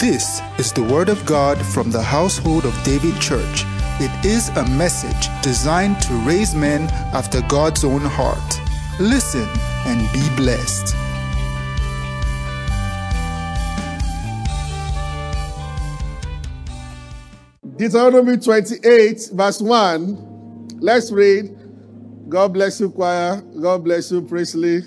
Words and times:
This 0.00 0.40
is 0.56 0.72
the 0.72 0.82
Word 0.82 1.10
of 1.10 1.26
God 1.26 1.58
from 1.58 1.90
the 1.90 2.00
household 2.00 2.64
of 2.64 2.72
David 2.84 3.20
Church. 3.20 3.64
It 4.00 4.24
is 4.24 4.48
a 4.48 4.66
message 4.66 5.28
designed 5.42 6.00
to 6.00 6.14
raise 6.26 6.54
men 6.54 6.88
after 7.12 7.42
God's 7.42 7.84
own 7.84 8.00
heart. 8.00 8.60
Listen 8.98 9.46
and 9.84 10.10
be 10.10 10.36
blessed. 10.36 10.96
Deuteronomy 17.76 18.38
28, 18.38 19.28
verse 19.34 19.60
1. 19.60 20.78
Let's 20.80 21.12
read. 21.12 21.54
God 22.30 22.54
bless 22.54 22.80
you, 22.80 22.88
choir. 22.88 23.42
God 23.42 23.84
bless 23.84 24.10
you, 24.10 24.22
Presley. 24.22 24.80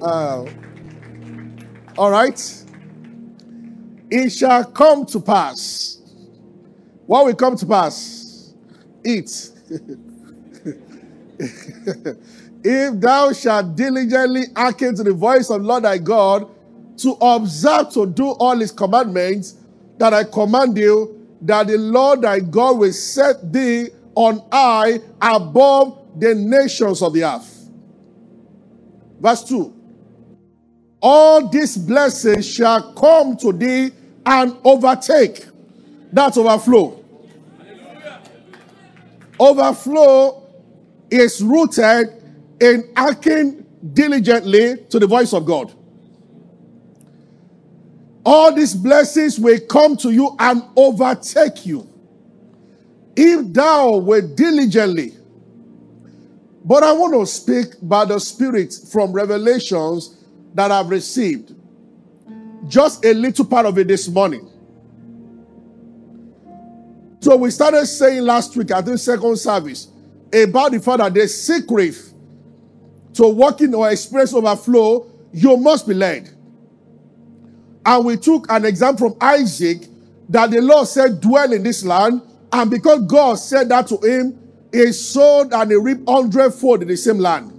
Uh, 0.00 0.46
all 1.98 2.12
right. 2.12 2.61
It 4.14 4.28
shall 4.28 4.66
come 4.66 5.06
to 5.06 5.20
pass. 5.20 5.96
What 7.06 7.24
will 7.24 7.34
come 7.34 7.56
to 7.56 7.64
pass? 7.64 8.52
It. 9.02 9.30
if 12.62 13.00
thou 13.00 13.32
shalt 13.32 13.74
diligently 13.74 14.42
hearken 14.54 14.94
to 14.96 15.02
the 15.02 15.14
voice 15.14 15.48
of 15.48 15.62
Lord 15.62 15.84
thy 15.84 15.96
God, 15.96 16.46
to 16.98 17.12
observe 17.22 17.88
to 17.94 18.06
do 18.06 18.32
all 18.32 18.58
his 18.58 18.70
commandments 18.70 19.54
that 19.96 20.12
I 20.12 20.24
command 20.24 20.76
you, 20.76 21.26
that 21.40 21.68
the 21.68 21.78
Lord 21.78 22.20
thy 22.20 22.40
God 22.40 22.76
will 22.80 22.92
set 22.92 23.50
thee 23.50 23.88
on 24.14 24.42
high 24.52 25.00
above 25.22 25.98
the 26.20 26.34
nations 26.34 27.00
of 27.00 27.14
the 27.14 27.24
earth. 27.24 27.70
Verse 29.20 29.42
2 29.44 29.72
All 31.00 31.48
these 31.48 31.78
blessings 31.78 32.46
shall 32.46 32.92
come 32.92 33.38
to 33.38 33.52
thee 33.54 33.92
and 34.26 34.56
overtake. 34.64 35.46
That's 36.12 36.36
overflow. 36.36 37.02
Overflow 39.38 40.42
is 41.10 41.42
rooted 41.42 42.08
in 42.60 42.90
acting 42.96 43.66
diligently 43.92 44.76
to 44.90 44.98
the 44.98 45.06
voice 45.06 45.32
of 45.32 45.44
God. 45.44 45.72
All 48.24 48.54
these 48.54 48.74
blessings 48.74 49.38
will 49.38 49.58
come 49.68 49.96
to 49.98 50.10
you 50.10 50.36
and 50.38 50.62
overtake 50.76 51.66
you 51.66 51.88
if 53.16 53.52
thou 53.52 53.96
will 53.96 54.26
diligently. 54.34 55.14
But 56.64 56.84
I 56.84 56.92
want 56.92 57.14
to 57.14 57.26
speak 57.26 57.74
by 57.82 58.04
the 58.04 58.20
Spirit 58.20 58.72
from 58.90 59.12
revelations 59.12 60.18
that 60.54 60.70
I've 60.70 60.88
received. 60.90 61.54
Just 62.68 63.04
a 63.04 63.12
little 63.12 63.44
part 63.44 63.66
of 63.66 63.76
it 63.78 63.88
this 63.88 64.08
morning. 64.08 64.48
So 67.20 67.36
we 67.36 67.50
started 67.50 67.86
saying 67.86 68.22
last 68.22 68.56
week, 68.56 68.70
at 68.70 68.84
the 68.84 68.98
second 68.98 69.36
service, 69.36 69.88
about 70.32 70.72
the 70.72 70.80
fact 70.80 70.98
that 70.98 71.14
the 71.14 71.28
secret 71.28 71.94
to 73.14 73.28
walking 73.28 73.74
or 73.74 73.90
experience 73.90 74.32
overflow, 74.32 75.06
you 75.32 75.56
must 75.56 75.86
be 75.86 75.94
led. 75.94 76.30
And 77.84 78.04
we 78.04 78.16
took 78.16 78.50
an 78.50 78.64
example 78.64 79.10
from 79.10 79.18
Isaac 79.20 79.86
that 80.28 80.50
the 80.50 80.60
Lord 80.60 80.88
said, 80.88 81.20
dwell 81.20 81.52
in 81.52 81.62
this 81.62 81.84
land. 81.84 82.22
And 82.52 82.70
because 82.70 83.02
God 83.02 83.34
said 83.34 83.68
that 83.68 83.86
to 83.88 83.98
him, 83.98 84.38
he 84.72 84.92
sowed 84.92 85.52
and 85.52 85.70
he 85.70 85.76
reaped 85.76 86.08
hundredfold 86.08 86.82
in 86.82 86.88
the 86.88 86.96
same 86.96 87.18
land. 87.18 87.50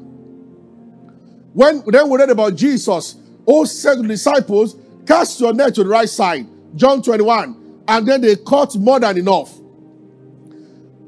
When 1.54 1.84
then 1.88 2.10
we 2.10 2.17
read 2.17 2.32
about 2.32 2.56
Jesus, 2.56 3.16
who 3.45 3.66
said 3.66 3.95
to 3.95 4.02
the 4.02 4.08
disciples, 4.08 4.76
Cast 5.06 5.40
your 5.40 5.54
net 5.54 5.76
to 5.76 5.84
the 5.84 5.90
right 5.90 6.09
side. 6.09 6.48
John 6.76 7.02
21. 7.02 7.84
And 7.88 8.08
then 8.08 8.22
they 8.22 8.36
caught 8.36 8.76
more 8.76 9.00
than 9.00 9.18
enough. 9.18 9.54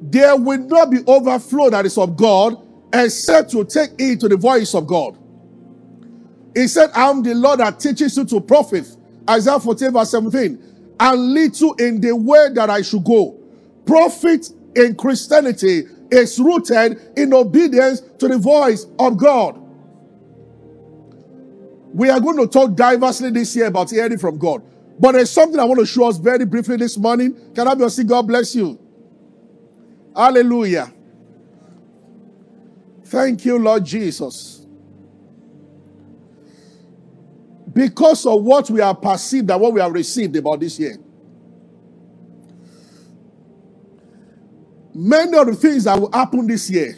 There 0.02 0.36
will 0.36 0.59
not 0.59 0.92
be 0.92 1.00
overflow 1.08 1.69
that 1.69 1.86
is 1.86 1.97
of 1.97 2.16
God 2.16 2.62
except 2.94 3.52
to 3.52 3.64
take 3.64 4.00
heed 4.00 4.19
to 4.22 4.28
the 4.30 4.38
voice 4.38 4.75
of 4.75 4.86
God. 4.88 5.18
He 6.56 6.68
said, 6.68 6.92
I'm 6.94 7.24
the 7.24 7.34
Lord 7.34 7.59
that 7.59 7.80
teaches 7.80 8.16
you 8.16 8.25
to 8.25 8.40
profit. 8.40 8.88
Isaiah 9.30 9.59
14, 9.59 9.92
verse 9.92 10.12
17. 10.12 10.96
And 11.00 11.34
lead 11.34 11.59
you 11.59 11.75
in 11.80 12.00
the 12.00 12.16
way 12.16 12.50
that 12.53 12.69
I 12.69 12.81
should 12.81 13.03
go. 13.03 13.38
Profit 13.86 14.50
in 14.75 14.96
Christianity 14.96 15.84
is 16.12 16.40
rooted 16.40 17.00
in 17.18 17.34
obedience 17.34 18.02
to 18.19 18.28
the 18.28 18.38
voice 18.38 18.86
of 19.00 19.18
God. 19.18 19.62
We 21.95 22.09
are 22.09 22.19
going 22.19 22.35
to 22.35 22.45
talk 22.45 22.75
diversely 22.75 23.29
this 23.29 23.56
year 23.56 23.67
about 23.67 23.89
hearing 23.89 24.17
from 24.17 24.38
God. 24.38 24.61
But 25.00 25.13
there's 25.13 25.31
something 25.31 25.57
I 25.57 25.63
want 25.63 25.79
to 25.79 25.85
show 25.85 26.09
us 26.09 26.17
very 26.17 26.45
briefly 26.45 26.75
this 26.75 26.97
morning. 26.97 27.53
Can 27.56 27.69
I 27.69 27.73
be 27.73 27.88
see 27.88 28.03
God 28.03 28.28
bless 28.28 28.53
you? 28.53 28.78
Hallelujah. 30.13 30.91
Thank 33.06 33.45
you, 33.45 33.57
Lord 33.57 33.85
Jesus. 33.85 34.67
Because 37.72 38.25
of 38.25 38.44
what 38.44 38.69
we 38.69 38.81
have 38.81 39.01
perceived 39.01 39.50
and 39.50 39.62
what 39.62 39.72
we 39.72 39.79
have 39.79 39.94
received 39.94 40.35
about 40.35 40.59
this 40.59 40.77
year. 40.77 40.97
Many 44.94 45.38
of 45.38 45.47
the 45.47 45.56
things 45.56 45.85
that 45.85 45.97
will 45.97 46.12
happen 46.12 46.45
this 46.45 46.69
year, 46.69 46.97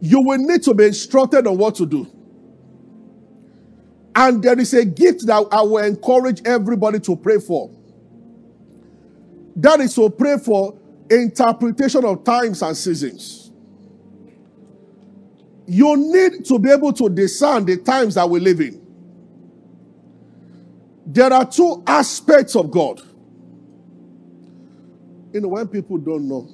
you 0.00 0.22
will 0.22 0.38
need 0.38 0.62
to 0.62 0.72
be 0.72 0.86
instructed 0.86 1.46
on 1.46 1.58
what 1.58 1.74
to 1.74 1.84
do. 1.84 2.10
And 4.14 4.42
there 4.42 4.58
is 4.58 4.74
a 4.74 4.84
gift 4.84 5.26
that 5.26 5.46
I 5.52 5.62
will 5.62 5.78
encourage 5.78 6.42
everybody 6.44 7.00
to 7.00 7.16
pray 7.16 7.38
for. 7.38 7.70
That 9.56 9.80
is 9.80 9.94
to 9.94 10.10
pray 10.10 10.38
for 10.38 10.78
interpretation 11.10 12.04
of 12.04 12.24
times 12.24 12.62
and 12.62 12.76
seasons. 12.76 13.52
You 15.66 15.96
need 15.96 16.44
to 16.46 16.58
be 16.58 16.70
able 16.70 16.92
to 16.94 17.08
discern 17.08 17.64
the 17.64 17.76
times 17.76 18.16
that 18.16 18.28
we 18.28 18.40
live 18.40 18.60
in. 18.60 18.80
There 21.06 21.32
are 21.32 21.48
two 21.48 21.82
aspects 21.86 22.56
of 22.56 22.70
God. 22.70 23.00
You 25.32 25.40
know, 25.40 25.48
when 25.48 25.68
people 25.68 25.98
don't 25.98 26.28
know, 26.28 26.48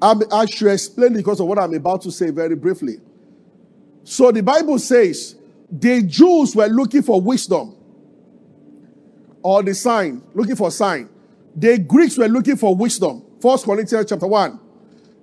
I'm, 0.00 0.22
I 0.32 0.46
should 0.46 0.68
explain 0.68 1.14
because 1.14 1.40
of 1.40 1.46
what 1.46 1.58
I'm 1.58 1.74
about 1.74 2.02
to 2.02 2.12
say 2.12 2.30
very 2.30 2.54
briefly. 2.54 2.98
So 4.04 4.30
the 4.30 4.42
Bible 4.42 4.78
says 4.78 5.36
the 5.70 6.02
Jews 6.02 6.54
were 6.54 6.66
looking 6.66 7.02
for 7.02 7.20
wisdom 7.20 7.76
or 9.42 9.62
the 9.62 9.74
sign, 9.74 10.22
looking 10.34 10.56
for 10.56 10.70
sign. 10.70 11.08
The 11.56 11.78
Greeks 11.78 12.16
were 12.18 12.28
looking 12.28 12.56
for 12.56 12.74
wisdom. 12.74 13.24
First 13.40 13.64
Corinthians 13.64 14.06
chapter 14.08 14.26
1. 14.26 14.60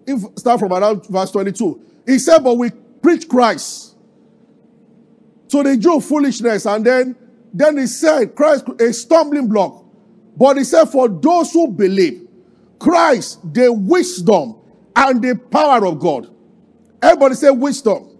If 0.07 0.21
start 0.37 0.59
from 0.59 0.73
around 0.73 1.05
verse 1.07 1.31
22. 1.31 1.81
He 2.05 2.19
said, 2.19 2.39
But 2.43 2.55
we 2.55 2.69
preach 3.01 3.27
Christ. 3.27 3.95
So 5.47 5.63
the 5.63 5.75
Jew 5.75 5.99
foolishness, 5.99 6.65
and 6.65 6.85
then 6.85 7.15
then 7.53 7.77
he 7.77 7.87
said, 7.87 8.35
Christ 8.35 8.65
a 8.79 8.93
stumbling 8.93 9.47
block. 9.47 9.83
But 10.37 10.57
he 10.57 10.63
said, 10.63 10.85
For 10.85 11.09
those 11.09 11.51
who 11.51 11.67
believe, 11.67 12.27
Christ, 12.79 13.53
the 13.53 13.71
wisdom 13.71 14.55
and 14.95 15.21
the 15.21 15.35
power 15.35 15.85
of 15.85 15.99
God. 15.99 16.33
Everybody 17.01 17.35
say 17.35 17.49
wisdom. 17.49 18.10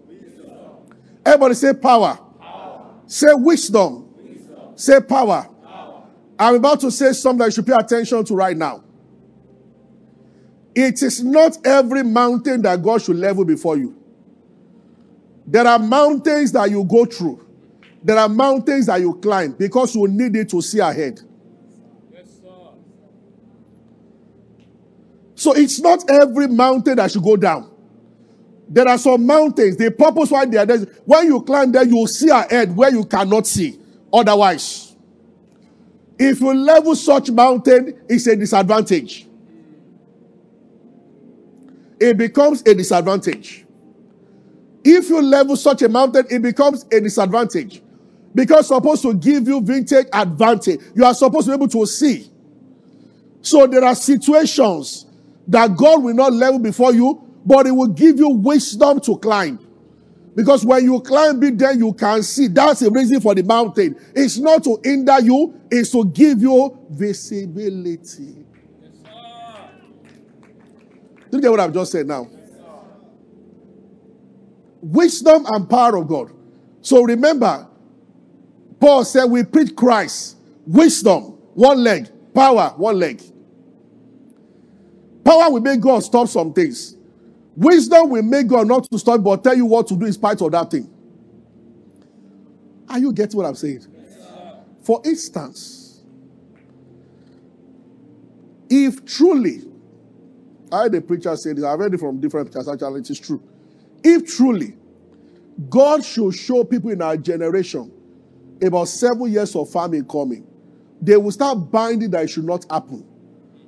Everybody 1.24 1.54
say 1.54 1.72
power. 1.74 2.18
power. 2.40 2.94
Say 3.06 3.32
wisdom. 3.34 4.12
wisdom. 4.16 4.76
Say 4.76 5.00
power. 5.00 5.48
power. 5.64 6.02
I'm 6.38 6.56
about 6.56 6.80
to 6.80 6.90
say 6.90 7.12
something 7.12 7.38
that 7.38 7.44
you 7.46 7.50
should 7.52 7.66
pay 7.66 7.76
attention 7.76 8.24
to 8.24 8.34
right 8.34 8.56
now. 8.56 8.82
It 10.74 11.02
is 11.02 11.22
not 11.22 11.64
every 11.66 12.02
mountain 12.02 12.62
that 12.62 12.82
God 12.82 13.02
should 13.02 13.16
level 13.16 13.44
before 13.44 13.76
you. 13.76 13.96
There 15.46 15.66
are 15.66 15.78
mountains 15.78 16.52
that 16.52 16.70
you 16.70 16.84
go 16.84 17.04
through. 17.04 17.46
There 18.02 18.16
are 18.16 18.28
mountains 18.28 18.86
that 18.86 19.00
you 19.00 19.14
climb 19.14 19.52
because 19.52 19.94
you 19.94 20.08
need 20.08 20.34
it 20.34 20.48
to 20.50 20.60
see 20.62 20.80
ahead. 20.80 21.20
Yes, 22.10 22.40
so 25.34 25.52
it's 25.52 25.80
not 25.80 26.08
every 26.10 26.48
mountain 26.48 26.96
that 26.96 27.10
should 27.12 27.22
go 27.22 27.36
down. 27.36 27.71
There 28.72 28.88
are 28.88 28.98
some 28.98 29.26
mountains, 29.26 29.76
the 29.76 29.90
purpose 29.90 30.30
why 30.30 30.46
they 30.46 30.56
are 30.56 30.66
there. 30.66 30.78
When 31.04 31.26
you 31.26 31.42
climb 31.42 31.72
there, 31.72 31.84
you 31.84 31.96
will 31.96 32.06
see 32.06 32.30
ahead 32.30 32.74
where 32.74 32.90
you 32.90 33.04
cannot 33.04 33.46
see 33.46 33.78
otherwise. 34.12 34.96
If 36.18 36.40
you 36.40 36.54
level 36.54 36.96
such 36.96 37.30
mountain, 37.30 38.00
it's 38.08 38.26
a 38.26 38.36
disadvantage 38.36 39.26
it 42.02 42.18
becomes 42.18 42.62
a 42.62 42.74
disadvantage. 42.74 43.64
If 44.84 45.08
you 45.08 45.22
level 45.22 45.56
such 45.56 45.82
a 45.82 45.88
mountain, 45.88 46.26
it 46.30 46.42
becomes 46.42 46.84
a 46.92 47.00
disadvantage. 47.00 47.80
Because 48.34 48.66
supposed 48.66 49.02
to 49.02 49.14
give 49.14 49.46
you 49.46 49.60
vintage 49.60 50.08
advantage. 50.12 50.80
You 50.96 51.04
are 51.04 51.14
supposed 51.14 51.46
to 51.46 51.52
be 51.52 51.54
able 51.54 51.68
to 51.68 51.86
see. 51.86 52.28
So 53.40 53.68
there 53.68 53.84
are 53.84 53.94
situations 53.94 55.06
that 55.46 55.76
God 55.76 56.02
will 56.02 56.14
not 56.14 56.32
level 56.32 56.58
before 56.58 56.92
you, 56.92 57.22
but 57.44 57.66
it 57.66 57.72
will 57.72 57.88
give 57.88 58.18
you 58.18 58.28
wisdom 58.28 59.00
to 59.00 59.16
climb. 59.18 59.58
Because 60.34 60.64
when 60.64 60.84
you 60.84 61.00
climb 61.00 61.42
it, 61.42 61.58
then 61.58 61.78
you 61.78 61.92
can 61.92 62.22
see. 62.22 62.48
That's 62.48 62.80
the 62.80 62.90
reason 62.90 63.20
for 63.20 63.34
the 63.34 63.42
mountain. 63.42 63.96
It's 64.14 64.38
not 64.38 64.64
to 64.64 64.80
hinder 64.82 65.20
you, 65.20 65.60
it's 65.70 65.90
to 65.90 66.04
give 66.06 66.40
you 66.40 66.78
visibility. 66.90 68.44
Do 71.30 71.38
you 71.38 71.40
get 71.40 71.50
what 71.50 71.60
I've 71.60 71.72
just 71.72 71.92
said 71.92 72.06
now? 72.06 72.28
Wisdom 74.80 75.46
and 75.48 75.68
power 75.68 75.96
of 75.96 76.08
God. 76.08 76.32
So 76.80 77.02
remember, 77.02 77.68
Paul 78.80 79.04
said 79.04 79.26
we 79.26 79.44
preach 79.44 79.76
Christ. 79.76 80.36
Wisdom, 80.66 81.38
one 81.54 81.82
leg. 81.82 82.08
Power, 82.34 82.74
one 82.76 82.98
leg. 82.98 83.22
Power 85.24 85.50
will 85.50 85.60
make 85.60 85.80
God 85.80 86.00
stop 86.00 86.28
some 86.28 86.52
things. 86.52 86.96
Wisdom 87.56 88.10
will 88.10 88.22
make 88.22 88.46
God 88.46 88.66
not 88.66 88.90
to 88.90 88.98
stop, 88.98 89.22
but 89.22 89.44
tell 89.44 89.56
you 89.56 89.66
what 89.66 89.86
to 89.88 89.96
do 89.96 90.06
in 90.06 90.12
spite 90.12 90.40
of 90.40 90.50
that 90.52 90.70
thing. 90.70 90.88
Are 92.88 92.98
you 92.98 93.12
getting 93.12 93.36
what 93.36 93.46
I'm 93.46 93.54
saying? 93.54 93.86
For 94.82 95.00
instance, 95.04 96.02
if 98.68 99.04
truly, 99.04 99.62
I 100.70 100.82
heard 100.82 100.94
a 100.94 101.00
preacher 101.00 101.36
say 101.36 101.52
this, 101.52 101.64
I've 101.64 101.78
heard 101.78 101.94
it 101.94 102.00
from 102.00 102.20
different 102.20 102.50
preachers, 102.50 102.68
actually, 102.68 103.00
it 103.00 103.10
is 103.10 103.20
true. 103.20 103.42
If 104.02 104.26
truly 104.26 104.74
God 105.68 106.04
should 106.04 106.34
show 106.34 106.64
people 106.64 106.90
in 106.90 107.02
our 107.02 107.16
generation 107.16 107.92
about 108.62 108.88
seven 108.88 109.30
years 109.30 109.54
of 109.54 109.70
famine 109.70 110.06
coming, 110.06 110.46
they 111.00 111.16
will 111.16 111.32
start 111.32 111.70
binding 111.70 112.10
that 112.10 112.24
it 112.24 112.28
should 112.28 112.44
not 112.44 112.64
happen. 112.70 113.06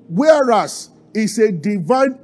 Whereas 0.09 0.91
it's 1.15 1.39
a 1.39 1.53
divine 1.53 2.19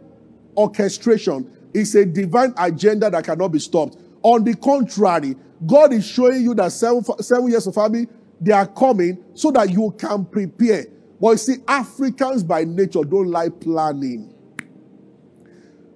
orchestration, 0.56 1.50
it's 1.72 1.94
a 1.94 2.04
divine 2.04 2.54
agenda 2.58 3.10
that 3.10 3.24
cannot 3.24 3.48
be 3.48 3.58
stopped. 3.58 3.96
On 4.22 4.44
the 4.44 4.54
contrary, 4.56 5.36
God 5.66 5.92
is 5.92 6.06
showing 6.06 6.42
you 6.42 6.54
that 6.54 6.72
seven, 6.72 7.04
seven 7.20 7.48
years 7.48 7.66
of 7.66 7.74
famine, 7.74 8.08
they 8.40 8.52
are 8.52 8.66
coming 8.66 9.22
so 9.34 9.50
that 9.50 9.70
you 9.70 9.94
can 9.98 10.24
prepare. 10.24 10.86
But 11.20 11.30
you 11.32 11.36
see, 11.36 11.56
Africans 11.68 12.42
by 12.42 12.64
nature 12.64 13.04
don't 13.04 13.28
like 13.28 13.60
planning. 13.60 14.34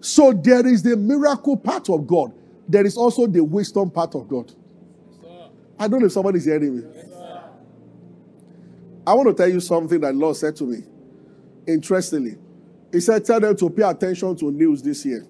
So 0.01 0.33
there 0.33 0.67
is 0.67 0.83
the 0.83 0.97
miracle 0.97 1.57
part 1.57 1.89
of 1.89 2.07
God. 2.07 2.33
There 2.69 2.85
is 2.85 2.97
also 2.97 3.27
the 3.27 3.43
wisdom 3.43 3.91
part 3.91 4.15
of 4.15 4.29
God. 4.29 4.53
I 5.79 5.89
don't 5.89 6.01
know 6.01 6.07
if 6.07 6.13
somebody's 6.13 6.45
hearing 6.45 6.77
me. 6.77 6.83
I 9.07 9.15
want 9.15 9.29
to 9.29 9.35
tell 9.35 9.49
you 9.49 9.61
something 9.61 10.01
that 10.01 10.15
Lord 10.15 10.37
said 10.37 10.57
to 10.57 10.65
me. 10.65 10.85
Interestingly, 11.67 12.37
He 12.95 13.01
said, 13.01 13.25
Tell 13.25 13.41
them 13.41 13.57
to 13.57 13.69
pay 13.69 13.83
attention 13.83 14.37
to 14.37 14.53
news 14.53 14.81
this 14.81 15.05
year. 15.05 15.27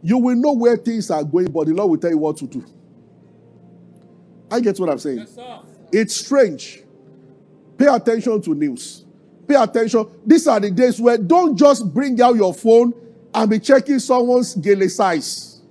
You 0.00 0.18
will 0.18 0.36
know 0.36 0.52
where 0.52 0.76
things 0.76 1.10
are 1.10 1.24
going, 1.24 1.50
but 1.50 1.66
the 1.66 1.74
Lord 1.74 1.90
will 1.90 1.98
tell 1.98 2.10
you 2.10 2.18
what 2.18 2.36
to 2.36 2.46
do. 2.46 2.64
I 4.48 4.60
get 4.60 4.78
what 4.78 4.88
I'm 4.88 5.00
saying. 5.00 5.18
Yes, 5.18 5.38
it's 5.90 6.14
strange. 6.14 6.84
Pay 7.76 7.86
attention 7.86 8.40
to 8.42 8.54
news. 8.54 9.04
Pay 9.48 9.56
attention. 9.56 10.06
These 10.24 10.46
are 10.46 10.60
the 10.60 10.70
days 10.70 11.00
where 11.00 11.18
don't 11.18 11.56
just 11.56 11.92
bring 11.92 12.20
out 12.22 12.36
your 12.36 12.54
phone 12.54 12.94
and 13.34 13.50
be 13.50 13.58
checking 13.58 13.98
someone's 13.98 14.54
gele 14.54 14.88
size. 14.88 15.62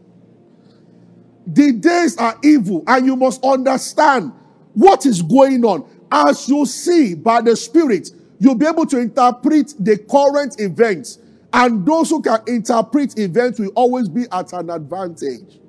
The 1.47 1.71
days 1.71 2.17
are 2.17 2.37
evil, 2.43 2.83
and 2.85 3.05
you 3.05 3.15
must 3.15 3.45
understand 3.45 4.33
what 4.73 5.05
is 5.05 5.21
going 5.21 5.63
on. 5.63 5.87
As 6.11 6.49
you 6.49 6.65
see 6.65 7.15
by 7.15 7.39
the 7.39 7.55
Spirit, 7.55 8.11
you'll 8.41 8.55
be 8.55 8.65
able 8.65 8.87
to 8.87 8.97
interpret 8.97 9.75
the 9.79 9.99
current 9.99 10.59
events. 10.59 11.19
And 11.53 11.85
those 11.85 12.09
who 12.09 12.23
can 12.23 12.39
interpret 12.47 13.19
events 13.19 13.59
will 13.59 13.69
always 13.75 14.09
be 14.09 14.25
at 14.31 14.51
an 14.53 14.71
advantage. 14.71 15.59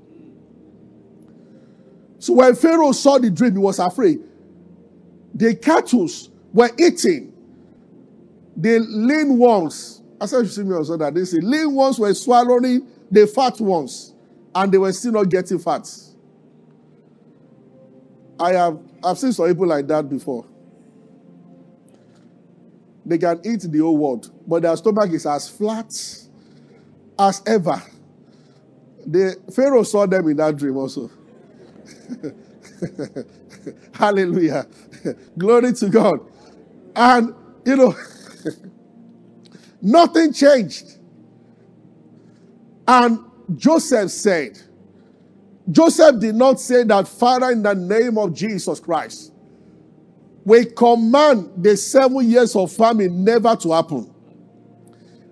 So 2.18 2.32
when 2.32 2.54
Pharaoh 2.54 2.92
saw 2.92 3.18
the 3.18 3.30
dream, 3.30 3.52
he 3.52 3.58
was 3.58 3.78
afraid. 3.78 4.22
The 5.34 5.54
cattle 5.54 6.08
were 6.54 6.70
eating. 6.78 7.34
The 8.56 8.78
lean 8.78 9.36
ones, 9.36 10.00
I 10.18 10.24
said 10.24 10.38
you 10.44 10.48
see 10.48 10.62
me 10.62 10.74
also 10.74 10.96
that 10.96 11.14
they 11.14 11.26
say 11.26 11.40
lean 11.40 11.74
ones 11.74 11.98
were 11.98 12.14
swallowing 12.14 12.86
the 13.10 13.26
fat 13.26 13.60
ones, 13.60 14.14
and 14.54 14.72
they 14.72 14.78
were 14.78 14.92
still 14.94 15.12
not 15.12 15.28
getting 15.28 15.58
fat. 15.58 15.86
I 18.40 18.52
have 18.52 18.78
I've 19.04 19.18
seen 19.18 19.32
some 19.32 19.46
people 19.48 19.66
like 19.66 19.86
that 19.88 20.08
before. 20.08 20.46
They 23.04 23.18
can 23.18 23.40
eat 23.44 23.60
the 23.62 23.78
whole 23.78 23.96
world, 23.96 24.30
but 24.46 24.62
their 24.62 24.76
stomach 24.76 25.10
is 25.12 25.26
as 25.26 25.48
flat 25.48 25.90
as 27.18 27.42
ever. 27.46 27.82
The 29.06 29.36
Pharaoh 29.52 29.82
saw 29.82 30.06
them 30.06 30.28
in 30.28 30.36
that 30.36 30.56
dream 30.56 30.76
also. 30.76 31.10
Hallelujah. 33.92 34.66
Glory 35.36 35.72
to 35.72 35.88
God. 35.88 36.20
And, 36.94 37.34
you 37.64 37.76
know, 37.76 37.94
nothing 39.82 40.32
changed. 40.32 40.98
And 42.86 43.18
Joseph 43.56 44.10
said, 44.10 44.60
Joseph 45.70 46.20
did 46.20 46.34
not 46.34 46.60
say 46.60 46.82
that, 46.84 47.06
Father, 47.08 47.50
in 47.50 47.62
the 47.62 47.74
name 47.74 48.18
of 48.18 48.34
Jesus 48.34 48.80
Christ, 48.80 49.32
we 50.44 50.64
command 50.64 51.50
the 51.56 51.76
seven 51.76 52.28
years 52.28 52.56
of 52.56 52.72
famine 52.72 53.24
never 53.24 53.54
to 53.56 53.72
happen. 53.72 54.12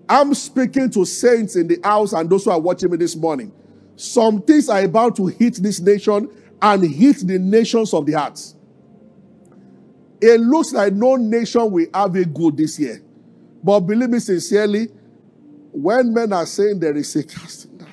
I'm 0.09 0.35
speaking 0.35 0.91
to 0.91 1.05
saints 1.05 1.57
in 1.57 1.69
the 1.69 1.79
house 1.83 2.13
and 2.13 2.29
those 2.29 2.45
who 2.45 2.51
are 2.51 2.61
watching 2.61 2.91
me 2.91 2.97
this 2.97 3.15
morning. 3.17 3.53
Some 3.97 4.43
things 4.43 4.69
are 4.69 4.83
about 4.83 5.17
to 5.17 5.27
hit 5.27 5.57
this 5.57 5.81
nation 5.81 6.29
and 6.63 6.85
hit 6.85 7.27
the 7.27 7.39
nations 7.39 7.95
of 7.95 8.07
the 8.07 8.13
heart. 8.13 8.41
It 10.21 10.41
looks 10.41 10.73
like 10.73 10.93
no 10.93 11.17
nation 11.17 11.71
will 11.71 11.87
have 11.95 12.15
a 12.15 12.25
good 12.25 12.57
this 12.57 12.79
year. 12.79 13.03
But 13.63 13.81
believe 13.81 14.11
me 14.11 14.19
sincerely, 14.19 14.89
when 15.73 16.13
men 16.13 16.33
are 16.33 16.47
saying 16.47 16.81
there 16.81 16.97
is 16.97 17.15
a 17.17 17.23
casting 17.23 17.79
down, 17.79 17.93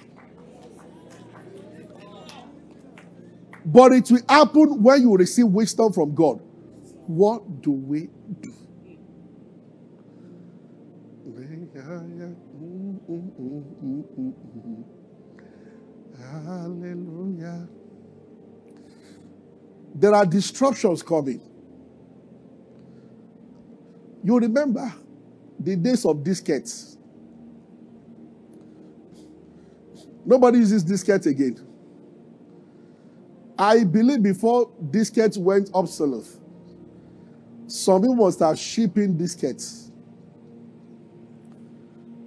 but 3.65 3.91
it 3.91 4.09
will 4.09 4.21
happen 4.27 4.81
when 4.81 5.01
you 5.01 5.15
receive 5.15 5.47
wisdom 5.47 5.93
from 5.93 6.15
God. 6.15 6.41
What 7.07 7.61
do 7.61 7.71
we 7.71 8.09
do? 8.41 8.53
Hallelujah. 16.19 17.67
There 19.95 20.13
are 20.13 20.25
disruptions 20.25 21.01
coming. 21.01 21.41
You 24.23 24.37
remember 24.39 24.93
the 25.59 25.75
days 25.75 26.05
of 26.05 26.17
diskettes. 26.17 26.97
Nobody 30.25 30.59
uses 30.59 30.83
diskettes 30.83 31.25
again. 31.25 31.65
I 33.57 33.85
believe 33.85 34.21
before 34.21 34.69
diskettes 34.91 35.37
went 35.37 35.69
obsolete, 35.73 36.27
some 37.67 38.01
people 38.01 38.15
must 38.15 38.39
have 38.39 38.57
shipping 38.57 39.15
diskettes. 39.15 39.91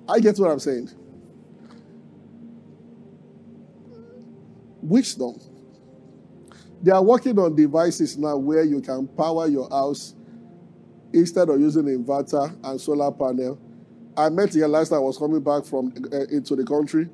I 0.08 0.20
get 0.20 0.38
what 0.38 0.50
I'm 0.50 0.58
saying. 0.58 0.90
Wisdom 4.82 5.38
they 6.82 6.90
are 6.90 7.02
working 7.02 7.38
on 7.38 7.54
devices 7.54 8.16
now 8.16 8.36
where 8.36 8.64
you 8.64 8.80
can 8.80 9.06
power 9.08 9.46
your 9.46 9.68
house 9.68 10.14
instead 11.12 11.48
of 11.48 11.60
using 11.60 11.84
inverter 11.84 12.56
and 12.64 12.80
solar 12.80 13.12
panel. 13.12 13.60
I 14.16 14.28
met 14.30 14.54
here 14.54 14.66
last 14.66 14.88
time 14.88 14.98
I 14.98 15.02
was 15.02 15.18
coming 15.18 15.40
back 15.40 15.64
from 15.64 15.92
uh, 16.12 16.20
into 16.30 16.56
the 16.56 16.64
country. 16.64 17.08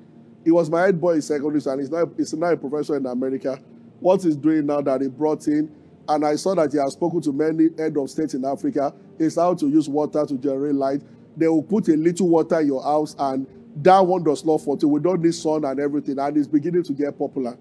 He 0.44 0.50
was 0.52 0.70
my 0.70 0.82
head 0.82 1.00
boy 1.00 1.14
in 1.14 1.22
secondary 1.22 1.60
school, 1.60 1.72
and 1.72 1.80
he's 1.80 1.90
now, 1.90 2.08
he's 2.16 2.32
now 2.34 2.50
a 2.52 2.56
professor 2.56 2.96
in 2.96 3.06
America. 3.06 3.60
What 3.98 4.22
he's 4.22 4.36
doing 4.36 4.66
now 4.66 4.80
that 4.82 5.00
he 5.00 5.08
brought 5.08 5.46
in, 5.48 5.74
and 6.08 6.24
I 6.24 6.36
saw 6.36 6.54
that 6.54 6.72
he 6.72 6.78
has 6.78 6.92
spoken 6.92 7.20
to 7.22 7.32
many 7.32 7.68
head 7.76 7.96
of 7.96 8.10
states 8.10 8.34
in 8.34 8.44
Africa, 8.44 8.94
is 9.18 9.36
how 9.36 9.54
to 9.54 9.68
use 9.68 9.88
water 9.88 10.24
to 10.26 10.36
generate 10.36 10.74
light. 10.74 11.02
They 11.36 11.48
will 11.48 11.62
put 11.62 11.88
a 11.88 11.96
little 11.96 12.28
water 12.28 12.60
in 12.60 12.68
your 12.68 12.82
house, 12.82 13.14
and 13.18 13.46
that 13.82 14.00
one 14.00 14.24
does 14.24 14.44
not 14.44 14.62
fall. 14.62 14.78
So 14.78 14.88
we 14.88 15.00
don't 15.00 15.22
need 15.22 15.34
sun 15.34 15.64
and 15.64 15.78
everything, 15.80 16.18
and 16.18 16.36
it's 16.36 16.46
beginning 16.46 16.84
to 16.84 16.92
get 16.92 17.18
popular. 17.18 17.58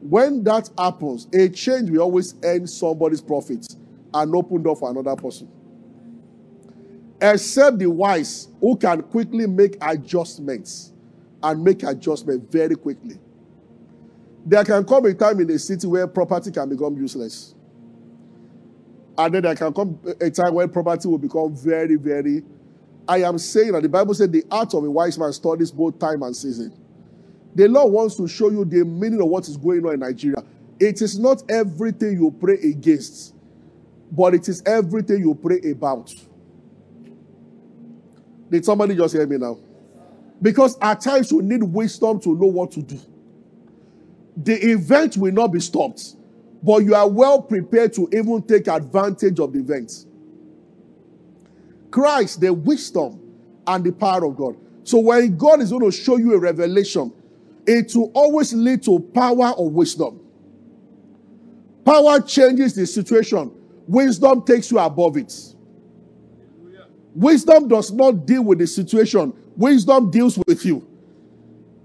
When 0.00 0.42
that 0.44 0.70
happens, 0.78 1.28
a 1.32 1.48
change 1.48 1.90
will 1.90 2.00
always 2.00 2.34
end 2.42 2.68
somebody's 2.68 3.20
profits 3.20 3.76
and 4.14 4.34
open 4.34 4.62
door 4.62 4.76
for 4.76 4.90
another 4.90 5.14
person. 5.14 5.48
Except 7.20 7.78
the 7.78 7.88
wise 7.88 8.48
who 8.60 8.76
can 8.76 9.02
quickly 9.02 9.46
make 9.46 9.76
adjustments 9.80 10.92
and 11.42 11.62
make 11.62 11.82
adjustments 11.84 12.46
very 12.50 12.74
quickly. 12.74 13.18
There 14.44 14.64
can 14.64 14.84
come 14.84 15.04
a 15.06 15.14
time 15.14 15.38
in 15.38 15.50
a 15.50 15.58
city 15.58 15.86
where 15.86 16.08
property 16.08 16.50
can 16.50 16.68
become 16.68 16.96
useless. 16.96 17.54
And 19.18 19.34
then 19.34 19.42
there 19.42 19.54
can 19.54 19.72
come 19.72 19.98
a 20.20 20.30
time 20.30 20.54
when 20.54 20.68
property 20.70 21.08
will 21.08 21.18
become 21.18 21.54
very, 21.54 21.96
very. 21.96 22.42
I 23.06 23.18
am 23.22 23.38
saying 23.38 23.72
that 23.72 23.82
the 23.82 23.88
Bible 23.88 24.14
said 24.14 24.32
the 24.32 24.44
art 24.50 24.74
of 24.74 24.84
a 24.84 24.90
wise 24.90 25.18
man 25.18 25.32
studies 25.32 25.70
both 25.70 25.98
time 25.98 26.22
and 26.22 26.34
season. 26.34 26.72
The 27.54 27.68
Lord 27.68 27.92
wants 27.92 28.16
to 28.16 28.26
show 28.26 28.50
you 28.50 28.64
the 28.64 28.84
meaning 28.84 29.20
of 29.20 29.28
what 29.28 29.46
is 29.48 29.56
going 29.56 29.84
on 29.84 29.94
in 29.94 30.00
Nigeria. 30.00 30.42
It 30.80 31.02
is 31.02 31.18
not 31.18 31.42
everything 31.50 32.12
you 32.12 32.30
pray 32.30 32.54
against, 32.54 33.34
but 34.10 34.34
it 34.34 34.48
is 34.48 34.62
everything 34.64 35.20
you 35.20 35.34
pray 35.34 35.60
about. 35.70 36.14
Did 38.50 38.64
somebody 38.64 38.94
just 38.96 39.14
hear 39.14 39.26
me 39.26 39.36
now? 39.36 39.58
Because 40.40 40.76
at 40.80 41.00
times 41.00 41.30
you 41.30 41.40
need 41.42 41.62
wisdom 41.62 42.18
to 42.20 42.30
know 42.30 42.46
what 42.46 42.72
to 42.72 42.82
do. 42.82 42.98
The 44.36 44.54
event 44.72 45.16
will 45.16 45.32
not 45.32 45.48
be 45.48 45.60
stopped, 45.60 46.16
but 46.62 46.84
you 46.84 46.94
are 46.94 47.08
well 47.08 47.42
prepared 47.42 47.92
to 47.94 48.08
even 48.12 48.42
take 48.42 48.68
advantage 48.68 49.40
of 49.40 49.52
the 49.52 49.58
event. 49.58 50.06
Christ, 51.90 52.40
the 52.40 52.52
wisdom 52.52 53.20
and 53.66 53.84
the 53.84 53.92
power 53.92 54.24
of 54.24 54.36
God. 54.36 54.56
So 54.84 54.98
when 54.98 55.36
God 55.36 55.60
is 55.60 55.70
going 55.70 55.84
to 55.84 55.96
show 55.96 56.16
you 56.16 56.34
a 56.34 56.38
revelation, 56.38 57.12
it 57.66 57.94
will 57.94 58.10
always 58.14 58.52
lead 58.52 58.82
to 58.84 58.98
power 58.98 59.50
or 59.50 59.70
wisdom. 59.70 60.20
Power 61.84 62.20
changes 62.20 62.74
the 62.74 62.86
situation. 62.86 63.52
Wisdom 63.86 64.42
takes 64.42 64.70
you 64.70 64.78
above 64.78 65.16
it. 65.16 65.34
Wisdom 67.14 67.68
does 67.68 67.92
not 67.92 68.26
deal 68.26 68.42
with 68.42 68.58
the 68.58 68.66
situation. 68.66 69.32
Wisdom 69.56 70.10
deals 70.10 70.38
with 70.46 70.64
you. 70.64 70.86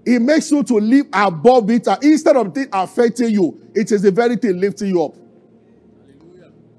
It 0.08 0.22
makes 0.22 0.50
you 0.50 0.62
to 0.62 0.74
live 0.74 1.06
above 1.12 1.70
it. 1.70 1.86
Instead 2.02 2.36
of 2.36 2.56
it 2.56 2.68
affecting 2.72 3.30
you, 3.30 3.60
it 3.74 3.92
is 3.92 4.02
the 4.02 4.10
very 4.10 4.36
thing 4.36 4.58
lifting 4.58 4.88
you 4.88 5.04
up. 5.04 5.14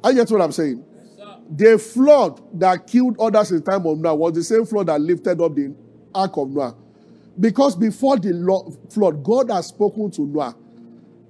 I 0.03 0.13
get 0.13 0.29
what 0.31 0.41
I'm 0.41 0.51
saying? 0.51 0.83
the 1.49 1.79
flood 1.79 2.41
that 2.59 2.85
killed 2.85 3.19
others 3.19 3.51
in 3.51 3.61
time 3.63 3.85
of 3.85 3.97
Noah 3.97 4.15
was 4.15 4.33
the 4.33 4.43
same 4.43 4.65
flood 4.65 4.87
that 4.87 5.01
lifted 5.01 5.41
up 5.41 5.55
the 5.55 5.73
ark 6.13 6.37
of 6.37 6.49
Noah. 6.49 6.75
Because 7.39 7.75
before 7.75 8.17
the 8.17 8.77
flood, 8.89 9.23
God 9.23 9.49
has 9.49 9.67
spoken 9.67 10.11
to 10.11 10.21
Noah. 10.21 10.55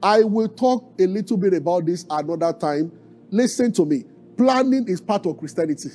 I 0.01 0.23
will 0.23 0.49
talk 0.49 0.93
a 0.99 1.05
little 1.05 1.37
bit 1.37 1.53
about 1.53 1.85
this 1.85 2.05
another 2.09 2.51
time. 2.53 2.91
Listen 3.29 3.71
to 3.73 3.85
me. 3.85 4.03
Planning 4.37 4.87
is 4.87 4.99
part 5.01 5.25
of 5.25 5.37
Christianity. 5.37 5.89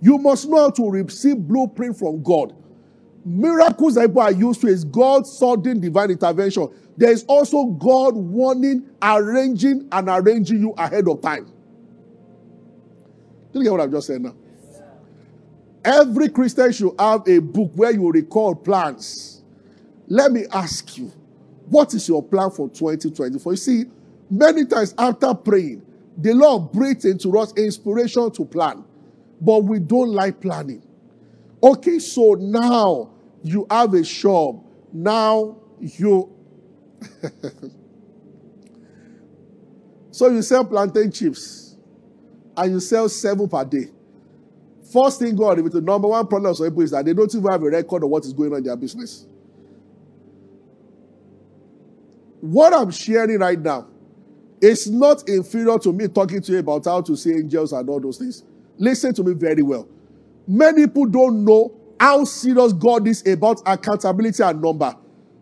You 0.00 0.18
must 0.18 0.48
know 0.48 0.58
how 0.58 0.70
to 0.70 0.90
receive 0.90 1.36
blueprint 1.38 1.98
from 1.98 2.22
God. 2.22 2.54
Miracles 3.26 3.96
that 3.96 4.06
people 4.06 4.22
are 4.22 4.30
used 4.30 4.60
to 4.60 4.68
is 4.68 4.84
God's 4.84 5.36
sudden 5.36 5.80
divine 5.80 6.12
intervention. 6.12 6.68
There 6.96 7.10
is 7.10 7.24
also 7.24 7.64
God 7.64 8.14
warning, 8.14 8.88
arranging, 9.02 9.88
and 9.90 10.08
arranging 10.08 10.60
you 10.60 10.70
ahead 10.78 11.08
of 11.08 11.20
time. 11.20 11.46
Do 13.52 13.58
you 13.58 13.64
get 13.64 13.72
what 13.72 13.80
I've 13.80 13.90
just 13.90 14.06
said 14.06 14.22
now? 14.22 14.36
Every 15.84 16.28
Christian 16.28 16.70
should 16.70 16.94
have 17.00 17.26
a 17.26 17.40
book 17.40 17.72
where 17.74 17.90
you 17.90 18.08
record 18.12 18.62
plans. 18.62 19.42
Let 20.06 20.30
me 20.30 20.44
ask 20.52 20.96
you, 20.96 21.12
what 21.68 21.94
is 21.94 22.08
your 22.08 22.22
plan 22.22 22.52
for 22.52 22.68
2024? 22.68 23.52
You 23.52 23.56
see, 23.56 23.84
many 24.30 24.66
times 24.66 24.94
after 24.96 25.34
praying, 25.34 25.84
the 26.16 26.32
Lord 26.32 26.70
breathes 26.70 27.04
into 27.04 27.36
us 27.38 27.52
inspiration 27.56 28.30
to 28.30 28.44
plan, 28.44 28.84
but 29.40 29.64
we 29.64 29.80
don't 29.80 30.10
like 30.10 30.40
planning. 30.40 30.80
Okay, 31.60 31.98
so 31.98 32.34
now 32.34 33.10
you 33.42 33.66
have 33.70 33.94
a 33.94 34.04
shop. 34.04 34.56
Now 34.92 35.58
you. 35.80 36.32
so 40.10 40.28
you 40.28 40.42
sell 40.42 40.64
plantain 40.64 41.10
chips 41.10 41.76
and 42.56 42.72
you 42.72 42.80
sell 42.80 43.08
seven 43.08 43.48
per 43.48 43.64
day. 43.64 43.90
First 44.92 45.18
thing 45.18 45.34
God, 45.34 45.58
if 45.58 45.72
the 45.72 45.80
number 45.80 46.08
one 46.08 46.26
problem 46.26 46.54
some 46.54 46.66
people 46.66 46.82
is 46.82 46.92
that 46.92 47.04
they 47.04 47.12
don't 47.12 47.34
even 47.34 47.50
have 47.50 47.62
a 47.62 47.70
record 47.70 48.04
of 48.04 48.08
what 48.10 48.24
is 48.24 48.32
going 48.32 48.52
on 48.52 48.58
in 48.58 48.64
their 48.64 48.76
business. 48.76 49.26
What 52.40 52.72
I'm 52.72 52.90
sharing 52.90 53.40
right 53.40 53.58
now 53.58 53.88
is 54.60 54.90
not 54.90 55.28
inferior 55.28 55.78
to 55.80 55.92
me 55.92 56.08
talking 56.08 56.40
to 56.40 56.52
you 56.52 56.58
about 56.58 56.84
how 56.84 57.00
to 57.02 57.16
see 57.16 57.32
angels 57.32 57.72
and 57.72 57.88
all 57.88 58.00
those 58.00 58.18
things. 58.18 58.44
Listen 58.78 59.12
to 59.14 59.24
me 59.24 59.34
very 59.34 59.62
well. 59.62 59.88
Many 60.46 60.86
people 60.86 61.06
don't 61.06 61.44
know 61.44 61.74
how 61.98 62.24
serious 62.24 62.72
God 62.72 63.06
is 63.08 63.26
about 63.26 63.60
accountability 63.66 64.42
and 64.42 64.60
number. 64.60 64.94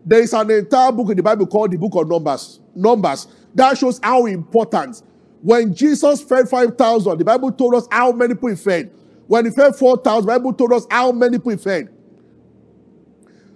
There 0.05 0.21
is 0.21 0.33
an 0.33 0.51
entire 0.51 0.91
book 0.91 1.09
in 1.09 1.17
the 1.17 1.23
Bible 1.23 1.47
called 1.47 1.71
the 1.71 1.77
Book 1.77 1.95
of 1.95 2.07
Numbers. 2.07 2.59
Numbers 2.75 3.27
that 3.55 3.77
shows 3.77 3.99
how 4.03 4.25
important 4.25 5.01
when 5.41 5.73
Jesus 5.73 6.21
fed 6.21 6.49
5,000, 6.49 7.17
the 7.17 7.25
Bible 7.25 7.51
told 7.51 7.75
us 7.75 7.87
how 7.89 8.11
many 8.11 8.33
people 8.33 8.49
he 8.49 8.55
fed. 8.55 8.91
When 9.27 9.45
he 9.45 9.51
fed 9.51 9.75
4,000, 9.75 10.25
the 10.25 10.33
Bible 10.33 10.53
told 10.53 10.73
us 10.73 10.85
how 10.91 11.11
many 11.11 11.37
people 11.37 11.51
he 11.51 11.57
fed. 11.57 11.89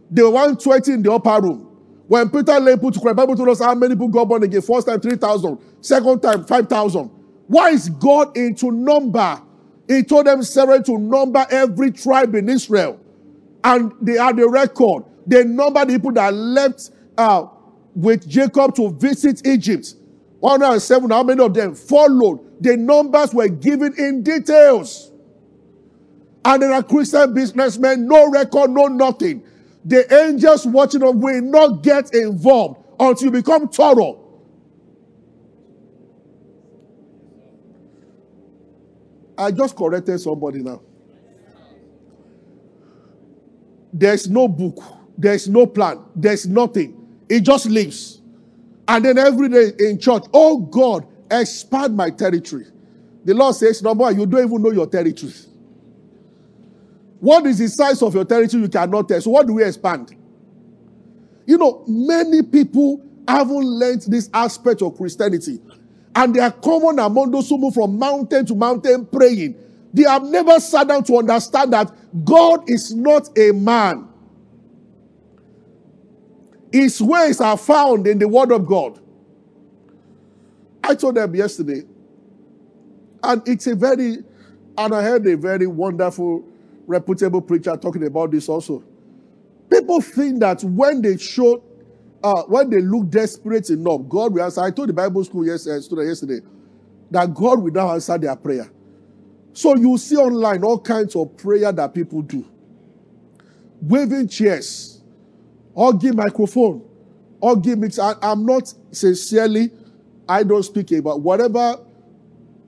They 0.09 0.23
were 0.23 0.29
120 0.29 0.93
in 0.93 1.03
the 1.03 1.11
upper 1.11 1.41
room. 1.41 1.65
When 2.07 2.29
Peter 2.29 2.59
lay 2.59 2.75
put 2.75 2.95
to 2.95 2.99
the 2.99 3.13
Bible 3.13 3.35
told 3.35 3.49
us 3.49 3.61
how 3.61 3.75
many 3.75 3.93
people 3.93 4.07
got 4.07 4.27
born 4.27 4.41
again. 4.41 4.61
First 4.61 4.87
time, 4.87 4.99
3,000. 4.99 5.59
Second 5.81 6.21
time, 6.21 6.43
5,000. 6.45 7.07
Why 7.47 7.69
is 7.69 7.89
God 7.89 8.35
into 8.35 8.71
number? 8.71 9.41
He 9.89 10.03
told 10.03 10.27
them 10.27 10.43
several 10.43 10.83
to 10.83 10.99
number 10.99 11.45
every 11.49 11.91
tribe 11.91 12.35
in 12.35 12.47
Israel. 12.47 12.99
And 13.63 13.91
they 13.99 14.13
had 14.13 14.39
a 14.39 14.47
record. 14.47 15.03
They 15.25 15.43
numbered 15.43 15.89
the 15.89 15.93
people 15.93 16.11
that 16.13 16.31
left 16.31 16.91
uh, 17.17 17.47
with 17.95 18.29
Jacob 18.29 18.75
to 18.75 18.91
visit 18.91 19.45
Egypt. 19.47 19.95
107, 20.41 21.09
how 21.09 21.23
many 21.23 21.43
of 21.43 21.55
them 21.55 21.73
followed? 21.73 22.61
The 22.61 22.77
numbers 22.77 23.33
were 23.33 23.47
given 23.47 23.95
in 23.97 24.21
details. 24.21 25.11
And 26.45 26.61
there 26.61 26.71
are 26.71 26.83
Christian 26.83 27.33
businessmen, 27.33 28.07
no 28.07 28.29
record, 28.29 28.69
no 28.69 28.85
nothing. 28.85 29.43
The 29.85 30.13
angels 30.23 30.67
watching 30.67 31.01
them 31.01 31.19
will 31.19 31.41
not 31.41 31.81
get 31.81 32.13
involved 32.13 32.79
until 32.99 33.25
you 33.25 33.31
become 33.31 33.67
thorough. 33.67 34.19
I 39.39 39.51
just 39.51 39.75
corrected 39.75 40.19
somebody 40.19 40.59
now. 40.61 40.81
There's 43.93 44.29
no 44.29 44.47
book, 44.47 44.83
there's 45.17 45.47
no 45.47 45.65
plan, 45.65 46.03
there's 46.15 46.45
nothing. 46.45 46.95
It 47.29 47.41
just 47.41 47.65
lives. 47.65 48.21
And 48.87 49.05
then 49.05 49.17
every 49.17 49.49
day 49.49 49.71
in 49.79 49.97
church, 49.97 50.23
oh 50.33 50.57
God, 50.57 51.07
expand 51.31 51.95
my 51.95 52.09
territory. 52.09 52.65
The 53.23 53.33
Lord 53.33 53.55
says, 53.55 53.81
number 53.81 54.03
one, 54.03 54.19
you 54.19 54.25
don't 54.25 54.45
even 54.45 54.61
know 54.61 54.71
your 54.71 54.87
territory. 54.87 55.33
What 57.19 57.45
is 57.45 57.59
the 57.59 57.67
size 57.67 58.01
of 58.01 58.15
your 58.15 58.25
territory? 58.25 58.63
You 58.63 58.69
cannot 58.69 59.07
tell. 59.07 59.21
So, 59.21 59.29
what 59.31 59.45
do 59.45 59.53
we 59.53 59.63
expand? 59.63 60.15
You 61.45 61.57
know, 61.57 61.83
many 61.87 62.43
people 62.43 63.03
haven't 63.27 63.65
learned 63.65 64.03
this 64.03 64.29
aspect 64.33 64.81
of 64.81 64.95
Christianity. 64.95 65.59
And 66.19 66.35
they 66.35 66.41
are 66.41 66.51
common 66.51 66.99
among 66.99 67.31
those 67.31 67.47
who 67.47 67.57
move 67.57 67.75
from 67.75 67.97
mountain 67.97 68.45
to 68.47 68.53
mountain 68.53 69.05
praying. 69.05 69.55
They 69.93 70.03
have 70.03 70.23
never 70.23 70.59
sat 70.59 70.89
down 70.89 71.05
to 71.05 71.17
understand 71.17 71.71
that 71.71 71.93
God 72.25 72.69
is 72.69 72.93
not 72.93 73.29
a 73.37 73.53
man. 73.53 74.05
His 76.73 77.01
ways 77.01 77.39
are 77.39 77.55
found 77.55 78.05
in 78.05 78.19
the 78.19 78.27
Word 78.27 78.51
of 78.51 78.67
God. 78.67 78.99
I 80.83 80.93
told 80.93 81.15
them 81.15 81.33
yesterday, 81.33 81.83
and 83.23 83.41
it's 83.47 83.67
a 83.67 83.75
very, 83.75 84.17
and 84.77 84.93
I 84.93 85.01
heard 85.01 85.25
a 85.25 85.37
very 85.37 85.67
wonderful, 85.67 86.43
reputable 86.85 87.41
preacher 87.41 87.77
talking 87.77 88.05
about 88.05 88.31
this 88.31 88.49
also. 88.49 88.83
People 89.69 90.01
think 90.01 90.41
that 90.41 90.65
when 90.65 91.01
they 91.01 91.15
show, 91.15 91.63
uh, 92.23 92.43
when 92.43 92.69
they 92.69 92.81
look 92.81 93.09
desperate 93.09 93.69
enough, 93.69 94.01
God 94.07 94.33
will 94.33 94.43
answer. 94.43 94.61
I 94.61 94.71
told 94.71 94.89
the 94.89 94.93
Bible 94.93 95.23
school 95.23 95.45
yesterday, 95.45 95.81
student 95.81 96.07
yesterday 96.07 96.39
that 97.11 97.33
God 97.33 97.61
will 97.61 97.71
now 97.71 97.91
answer 97.93 98.17
their 98.17 98.35
prayer. 98.35 98.69
So 99.53 99.75
you 99.75 99.97
see 99.97 100.15
online 100.15 100.63
all 100.63 100.79
kinds 100.79 101.15
of 101.15 101.35
prayer 101.37 101.71
that 101.71 101.93
people 101.93 102.21
do. 102.21 102.45
Waving 103.81 104.27
chairs 104.27 104.99
or 105.73 105.93
give 105.93 106.15
microphone, 106.15 106.83
or 107.39 107.55
give 107.55 107.79
mix. 107.79 107.99
I, 107.99 108.13
am 108.21 108.45
not 108.45 108.73
sincerely, 108.91 109.71
I 110.27 110.43
don't 110.43 110.63
speak 110.63 110.91
about 110.91 111.21
whatever 111.21 111.79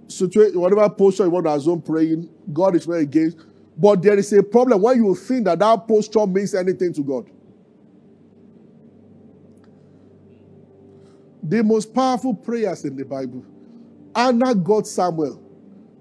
situation, 0.08 0.60
whatever 0.60 0.90
posture 0.90 1.26
you 1.26 1.30
want 1.30 1.46
to 1.46 1.54
assume 1.54 1.82
praying, 1.82 2.30
God 2.54 2.76
is 2.76 2.86
very 2.86 3.04
against. 3.04 3.38
But 3.78 4.02
there 4.02 4.18
is 4.18 4.32
a 4.34 4.44
problem 4.44 4.82
when 4.82 5.04
you 5.04 5.16
think 5.16 5.46
that 5.46 5.60
that 5.60 5.88
posture 5.88 6.28
means 6.28 6.54
anything 6.54 6.94
to 6.94 7.04
God. 7.04 7.30
The 11.44 11.64
most 11.64 11.94
powerful 11.94 12.34
prayers 12.34 12.86
in 12.86 12.96
the 12.96 13.06
Bible. 13.06 13.44
Anna 14.16 14.54
got 14.54 14.88
Samuel. 14.88 15.42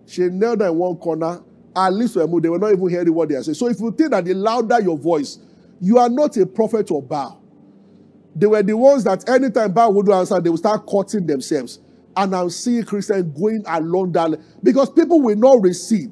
She 0.07 0.29
knelt 0.29 0.61
in 0.61 0.75
one 0.75 0.97
corner. 0.97 1.41
At 1.75 1.93
least 1.93 2.15
they 2.15 2.25
were 2.25 2.59
not 2.59 2.73
even 2.73 2.89
hearing 2.89 3.15
what 3.15 3.29
they 3.29 3.37
are 3.37 3.43
saying. 3.43 3.55
So 3.55 3.69
if 3.69 3.81
you 3.81 3.93
think 3.93 4.11
that 4.11 4.25
the 4.25 4.35
louder 4.35 4.81
your 4.81 4.99
voice, 4.99 5.39
you 5.81 5.99
are 5.99 6.09
not 6.09 6.37
a 6.37 6.45
prophet 6.45 6.91
or 6.91 7.03
Baal. 7.03 7.41
They 8.35 8.47
were 8.47 8.63
the 8.63 8.77
ones 8.77 9.05
that 9.05 9.29
anytime 9.29 9.73
Baal 9.73 9.93
would 9.95 10.11
answer, 10.11 10.41
they 10.41 10.51
would 10.51 10.59
start 10.59 10.87
cutting 10.87 11.27
themselves. 11.27 11.79
And 12.17 12.35
I'm 12.35 12.51
seeing 12.51 12.85
Christians 12.85 13.39
going 13.39 13.63
along 13.67 14.13
that 14.13 14.41
because 14.63 14.91
people 14.91 15.21
will 15.21 15.37
not 15.37 15.63
receive. 15.63 16.11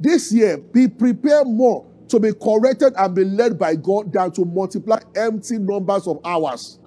This 0.00 0.32
year, 0.32 0.58
be 0.58 0.88
prepared 0.88 1.46
more 1.46 1.86
to 2.08 2.18
be 2.18 2.32
corrected 2.32 2.94
and 2.96 3.14
be 3.14 3.24
led 3.24 3.58
by 3.58 3.76
God 3.76 4.12
than 4.12 4.32
to 4.32 4.44
multiply 4.44 5.00
empty 5.14 5.58
numbers 5.58 6.06
of 6.06 6.18
hours 6.24 6.78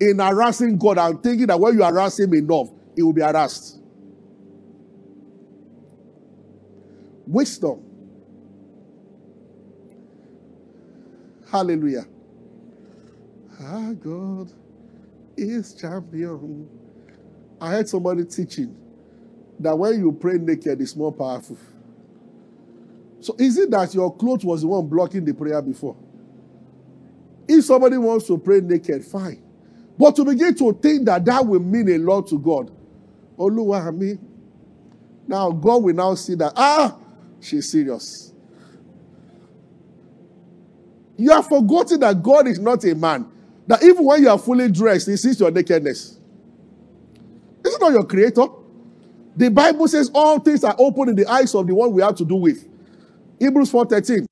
in 0.00 0.18
harassing 0.18 0.78
God 0.78 0.98
and 0.98 1.22
thinking 1.22 1.48
that 1.48 1.60
when 1.60 1.74
you 1.74 1.84
harass 1.84 2.18
Him 2.20 2.34
enough, 2.34 2.68
He 2.96 3.02
will 3.02 3.12
be 3.12 3.22
harassed. 3.22 3.80
Wisdom. 7.26 7.82
Hallelujah. 11.50 12.06
Our 13.60 13.94
God 13.94 14.52
is 15.36 15.74
champion. 15.74 16.68
I 17.60 17.70
heard 17.72 17.88
somebody 17.88 18.24
teaching 18.24 18.76
that 19.60 19.78
when 19.78 20.00
you 20.00 20.12
pray 20.12 20.38
naked, 20.38 20.80
it's 20.80 20.96
more 20.96 21.12
powerful. 21.12 21.58
So 23.20 23.36
is 23.38 23.58
it 23.58 23.70
that 23.72 23.94
your 23.94 24.16
clothes 24.16 24.44
was 24.44 24.62
the 24.62 24.68
one 24.68 24.88
blocking 24.88 25.24
the 25.24 25.34
prayer 25.34 25.62
before? 25.62 25.96
If 27.48 27.64
somebody 27.64 27.98
wants 27.98 28.26
to 28.28 28.38
pray 28.38 28.60
naked, 28.60 29.04
fine. 29.04 29.42
But 30.00 30.16
to 30.16 30.24
begin 30.24 30.54
to 30.54 30.72
think 30.72 31.04
that 31.04 31.26
that 31.26 31.46
will 31.46 31.60
mean 31.60 31.86
a 31.90 31.98
lot 31.98 32.26
to 32.28 32.38
God, 32.38 32.70
Oluwa 33.38 33.94
me. 33.94 34.16
Now 35.28 35.50
God 35.50 35.82
will 35.82 35.94
now 35.94 36.14
see 36.14 36.34
that 36.36 36.54
ah, 36.56 36.96
she's 37.38 37.70
serious. 37.70 38.32
You 41.18 41.30
have 41.32 41.46
forgotten 41.46 42.00
that 42.00 42.22
God 42.22 42.48
is 42.48 42.58
not 42.58 42.82
a 42.84 42.94
man. 42.94 43.30
That 43.66 43.82
even 43.82 44.02
when 44.06 44.22
you 44.22 44.30
are 44.30 44.38
fully 44.38 44.70
dressed, 44.70 45.06
He 45.06 45.18
sees 45.18 45.38
your 45.38 45.50
nakedness. 45.50 46.18
Is 47.62 47.74
it 47.74 47.80
not 47.82 47.92
your 47.92 48.04
creator? 48.04 48.46
The 49.36 49.50
Bible 49.50 49.86
says 49.86 50.10
all 50.14 50.38
things 50.38 50.64
are 50.64 50.74
open 50.78 51.10
in 51.10 51.14
the 51.14 51.26
eyes 51.26 51.54
of 51.54 51.66
the 51.66 51.74
one 51.74 51.92
we 51.92 52.00
have 52.00 52.14
to 52.16 52.24
do 52.24 52.36
with. 52.36 52.66
Hebrews 53.38 53.70
4:13. 53.70 54.24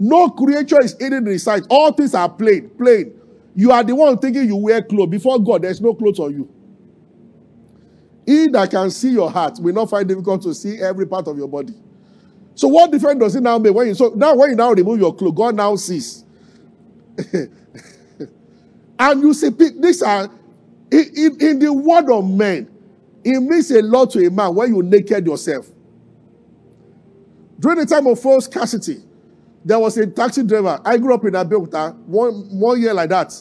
No 0.00 0.30
creature 0.30 0.82
is 0.82 0.96
hidden 0.98 1.26
in 1.28 1.32
his 1.34 1.44
sight. 1.44 1.62
All 1.70 1.92
things 1.92 2.12
are 2.12 2.28
plain, 2.28 2.70
plain. 2.70 3.21
You 3.54 3.70
are 3.72 3.84
the 3.84 3.94
one 3.94 4.18
thinking 4.18 4.46
you 4.46 4.56
wear 4.56 4.82
clothes. 4.82 5.10
Before 5.10 5.38
God, 5.38 5.62
there's 5.62 5.80
no 5.80 5.94
clothes 5.94 6.18
on 6.18 6.32
you. 6.32 6.48
He 8.24 8.48
that 8.48 8.70
can 8.70 8.90
see 8.90 9.10
your 9.10 9.30
heart 9.30 9.58
will 9.60 9.74
not 9.74 9.90
find 9.90 10.08
difficult 10.08 10.42
to 10.42 10.54
see 10.54 10.80
every 10.80 11.06
part 11.06 11.28
of 11.28 11.36
your 11.36 11.48
body. 11.48 11.74
So 12.54 12.68
what 12.68 12.90
difference 12.90 13.20
does 13.20 13.34
it 13.34 13.42
now 13.42 13.58
make 13.58 13.74
when 13.74 13.88
you 13.88 13.94
so 13.94 14.12
now 14.14 14.34
when 14.34 14.50
you 14.50 14.56
now 14.56 14.72
remove 14.72 15.00
your 15.00 15.14
clothes, 15.14 15.34
God 15.36 15.54
now 15.56 15.74
sees. 15.76 16.24
and 18.98 19.22
you 19.22 19.34
see, 19.34 19.48
these 19.48 20.02
are 20.02 20.30
in, 20.90 21.10
in, 21.16 21.40
in 21.40 21.58
the 21.58 21.72
word 21.72 22.10
of 22.10 22.28
men, 22.28 22.70
it 23.24 23.40
means 23.40 23.70
a 23.70 23.82
lot 23.82 24.10
to 24.10 24.26
a 24.26 24.30
man 24.30 24.54
when 24.54 24.74
you 24.74 24.82
naked 24.82 25.26
yourself. 25.26 25.70
During 27.58 27.78
the 27.78 27.86
time 27.86 28.06
of 28.06 28.20
false 28.20 28.44
scarcity, 28.44 29.02
there 29.64 29.78
was 29.78 29.96
a 29.96 30.06
taxi 30.06 30.42
driver. 30.42 30.80
I 30.84 30.98
grew 30.98 31.14
up 31.14 31.24
in 31.24 31.32
Abeokuta, 31.32 31.96
one, 32.06 32.32
one 32.58 32.80
year 32.80 32.94
like 32.94 33.10
that. 33.10 33.32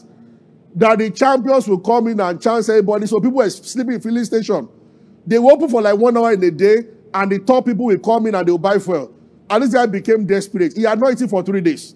That 0.76 1.00
the 1.00 1.10
champions 1.10 1.68
will 1.68 1.80
come 1.80 2.08
in 2.08 2.20
and 2.20 2.42
chance 2.42 2.70
everybody. 2.70 3.08
So 3.08 3.20
people 3.20 3.38
were 3.38 3.50
sleeping 3.50 3.96
in 3.96 4.02
filling 4.02 4.24
station. 4.24 4.70
They 5.26 5.40
were 5.40 5.52
open 5.52 5.70
for 5.70 5.82
like 5.82 5.98
one 5.98 6.16
hour 6.18 6.32
in 6.34 6.44
a 6.44 6.52
day, 6.52 6.86
and 7.14 7.32
the 7.32 7.40
top 7.40 7.66
people 7.66 7.86
will 7.86 8.00
come 8.00 8.28
in 8.28 8.36
and 8.36 8.48
they 8.48 8.52
will 8.52 8.60
buy 8.60 8.80
fuel. 8.80 9.14
And 9.50 9.64
this 9.64 9.74
guy 9.74 9.86
became 9.86 10.26
desperate. 10.26 10.74
He 10.76 10.84
had 10.84 11.00
not 11.00 11.12
eaten 11.12 11.28
for 11.28 11.44
three 11.44 11.62
days. 11.62 11.96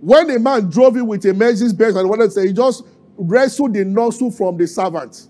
When 0.00 0.30
a 0.30 0.38
man 0.38 0.70
drove 0.70 0.96
in 0.96 1.06
with 1.06 1.24
a 1.26 1.34
Mercedes 1.34 1.72
Benz 1.72 1.96
and 1.96 2.08
wanted 2.08 2.26
to 2.26 2.30
say, 2.30 2.46
he 2.46 2.52
just 2.52 2.84
wrestled 3.18 3.74
the 3.74 3.84
nozzle 3.84 4.30
from 4.30 4.56
the 4.56 4.66
servant 4.66 5.28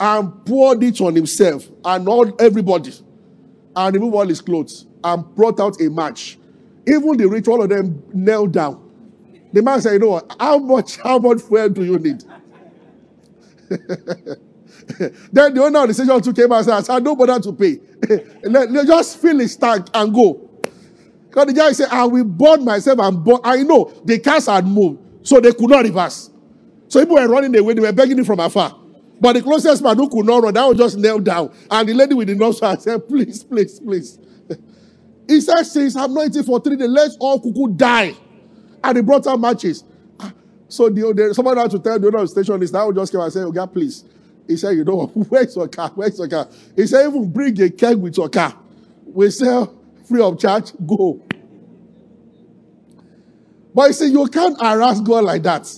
and 0.00 0.44
poured 0.46 0.82
it 0.82 1.00
on 1.00 1.14
himself 1.14 1.68
and 1.84 2.08
all 2.08 2.34
everybody 2.40 2.92
and 3.76 3.94
removed 3.94 4.14
all 4.16 4.26
his 4.26 4.40
clothes 4.40 4.86
and 5.04 5.34
brought 5.34 5.60
out 5.60 5.80
a 5.80 5.88
match. 5.90 6.39
Even 6.86 7.16
the 7.16 7.26
rich, 7.28 7.46
all 7.48 7.62
of 7.62 7.68
them 7.68 8.02
knelt 8.12 8.52
down. 8.52 8.90
The 9.52 9.62
man 9.62 9.80
said, 9.80 9.94
You 9.94 9.98
know 10.00 10.10
what? 10.10 10.36
How 10.38 10.58
much, 10.58 10.96
how 10.96 11.18
much 11.18 11.42
fuel 11.42 11.68
do 11.68 11.84
you 11.84 11.98
need? 11.98 12.24
then 15.32 15.54
the 15.54 15.62
owner 15.62 15.82
of 15.82 15.88
the 15.88 15.94
station 15.94 16.20
too 16.20 16.32
came 16.32 16.50
and 16.50 16.64
said, 16.64 16.74
I 16.74 16.80
said, 16.80 17.04
no 17.04 17.14
bother 17.14 17.38
to 17.40 17.52
pay. 17.52 17.78
let, 18.44 18.70
let, 18.70 18.86
just 18.86 19.18
fill 19.18 19.38
his 19.38 19.56
tank 19.56 19.86
and 19.94 20.12
go. 20.12 20.48
Because 21.28 21.46
the 21.46 21.52
guy 21.52 21.72
said, 21.72 21.88
I 21.90 22.04
will 22.04 22.24
burn 22.24 22.64
myself 22.64 22.98
and 22.98 23.24
burn. 23.24 23.38
I 23.44 23.62
know 23.62 23.92
the 24.04 24.18
cars 24.18 24.46
had 24.46 24.66
moved, 24.66 25.26
so 25.26 25.38
they 25.40 25.52
could 25.52 25.70
not 25.70 25.84
reverse. 25.84 26.30
So 26.88 27.00
people 27.00 27.14
were 27.14 27.28
running 27.28 27.56
away, 27.56 27.74
they 27.74 27.80
were 27.80 27.92
begging 27.92 28.18
him 28.18 28.24
from 28.24 28.40
afar. 28.40 28.76
But 29.20 29.34
the 29.34 29.42
closest 29.42 29.82
man 29.82 29.96
who 29.96 30.08
could 30.08 30.26
not 30.26 30.42
run, 30.42 30.54
that 30.54 30.64
was 30.64 30.78
just 30.78 30.96
knelt 30.98 31.24
down. 31.24 31.54
And 31.70 31.88
the 31.88 31.94
lady 31.94 32.14
with 32.14 32.28
the 32.28 32.34
nose 32.34 32.58
said, 32.82 33.06
Please, 33.06 33.44
please, 33.44 33.78
please. 33.78 34.18
He 35.30 35.40
said, 35.40 35.62
Since 35.62 35.96
I'm 35.96 36.12
not 36.12 36.26
eating 36.26 36.42
for 36.42 36.60
three 36.60 36.76
days, 36.76 36.88
let's 36.88 37.16
all 37.20 37.40
cuckoo 37.40 37.68
die. 37.68 38.14
And 38.82 38.96
he 38.96 39.02
brought 39.02 39.26
out 39.26 39.38
matches. 39.38 39.84
Ah, 40.18 40.32
so 40.68 40.88
the, 40.88 41.12
the, 41.14 41.34
somebody 41.34 41.60
had 41.60 41.70
to 41.70 41.78
tell 41.78 41.98
the 41.98 42.06
owner 42.08 42.18
of 42.18 42.22
the 42.24 42.28
station 42.28 42.58
this. 42.58 42.72
Now 42.72 42.90
just 42.92 43.12
came 43.12 43.20
and 43.20 43.32
said, 43.32 43.44
Oh, 43.44 43.52
God, 43.52 43.72
please. 43.72 44.04
He 44.48 44.56
said, 44.56 44.70
You 44.70 44.84
know, 44.84 45.06
where's 45.28 45.54
your 45.54 45.68
car? 45.68 45.92
Where's 45.94 46.18
your 46.18 46.28
car? 46.28 46.48
He 46.74 46.86
said, 46.86 47.08
Even 47.08 47.30
bring 47.30 47.60
a 47.62 47.70
keg 47.70 47.96
with 47.96 48.16
your 48.16 48.28
car. 48.28 48.56
We 49.06 49.30
sell 49.30 49.72
free 50.08 50.20
of 50.20 50.38
charge. 50.38 50.72
Go. 50.84 51.22
But 53.72 53.86
he 53.88 53.92
said, 53.92 54.10
You 54.10 54.26
can't 54.26 54.60
harass 54.60 55.00
God 55.00 55.24
like 55.24 55.44
that. 55.44 55.72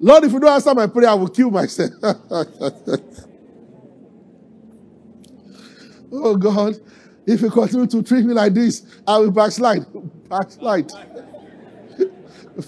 Lord, 0.00 0.24
if 0.24 0.32
you 0.32 0.40
don't 0.40 0.50
answer 0.50 0.74
my 0.74 0.86
prayer, 0.88 1.08
I 1.10 1.14
will 1.14 1.28
kill 1.28 1.50
myself. 1.50 1.92
oh 6.12 6.36
God, 6.36 6.78
if 7.26 7.40
you 7.40 7.50
continue 7.50 7.86
to 7.86 8.02
treat 8.02 8.24
me 8.24 8.34
like 8.34 8.54
this, 8.54 8.84
I 9.06 9.18
will 9.18 9.30
backslide. 9.30 9.84
Backslide. 10.28 10.90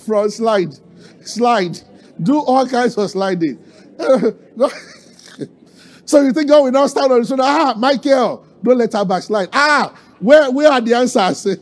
Front 0.05 0.33
slide. 0.33 0.75
Slide. 1.23 1.81
Do 2.23 2.39
all 2.39 2.67
kinds 2.67 2.97
of 2.97 3.11
sliding. 3.11 3.59
so 6.05 6.21
you 6.21 6.33
think 6.33 6.49
God 6.49 6.65
will 6.65 6.73
not 6.73 6.91
stand 6.91 7.13
on 7.13 7.19
his 7.19 7.29
shoulder? 7.29 7.43
Ah, 7.45 7.75
Michael, 7.77 8.47
don't 8.63 8.79
let 8.79 8.93
her 8.93 9.05
backslide. 9.05 9.49
Ah, 9.53 9.99
where, 10.21 10.51
where 10.51 10.71
are 10.71 10.81
the 10.81 10.95
answers? 10.95 11.47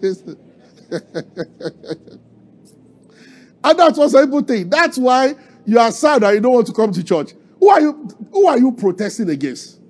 and 3.65 3.79
that's 3.79 3.99
what 3.99 4.11
some 4.11 4.27
people 4.27 4.43
think. 4.43 4.71
That's 4.71 4.99
why 4.99 5.35
you 5.65 5.79
are 5.79 5.91
sad 5.91 6.23
that 6.23 6.35
you 6.35 6.41
don't 6.41 6.53
want 6.53 6.67
to 6.67 6.73
come 6.73 6.93
to 6.93 7.03
church. 7.03 7.33
Who 7.59 7.71
are 7.71 7.81
you, 7.81 8.09
who 8.31 8.47
are 8.47 8.59
you 8.59 8.73
protesting 8.73 9.31
against? 9.31 9.81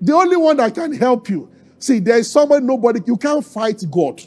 The 0.00 0.12
only 0.12 0.36
one 0.36 0.58
that 0.58 0.74
can 0.74 0.92
help 0.92 1.30
you. 1.30 1.50
See, 1.84 1.98
there 1.98 2.16
is 2.16 2.32
somebody, 2.32 2.64
nobody, 2.64 3.00
you 3.06 3.18
can't 3.18 3.44
fight 3.44 3.84
God. 3.90 4.22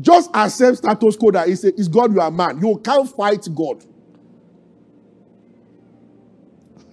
Just 0.00 0.30
accept 0.32 0.78
status 0.78 1.16
quo 1.16 1.32
that 1.32 1.48
is, 1.48 1.64
is 1.64 1.88
God 1.88 2.14
you 2.14 2.20
are 2.20 2.30
man. 2.30 2.60
You 2.62 2.78
can't 2.78 3.10
fight 3.10 3.44
God. 3.52 3.84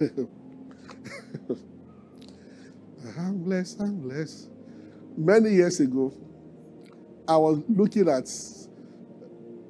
I'm 3.16 3.44
blessed, 3.44 3.80
I'm 3.82 4.00
blessed. 4.00 4.48
Many 5.16 5.50
years 5.50 5.78
ago, 5.78 6.12
I 7.28 7.36
was 7.36 7.62
looking 7.68 8.08
at 8.08 8.28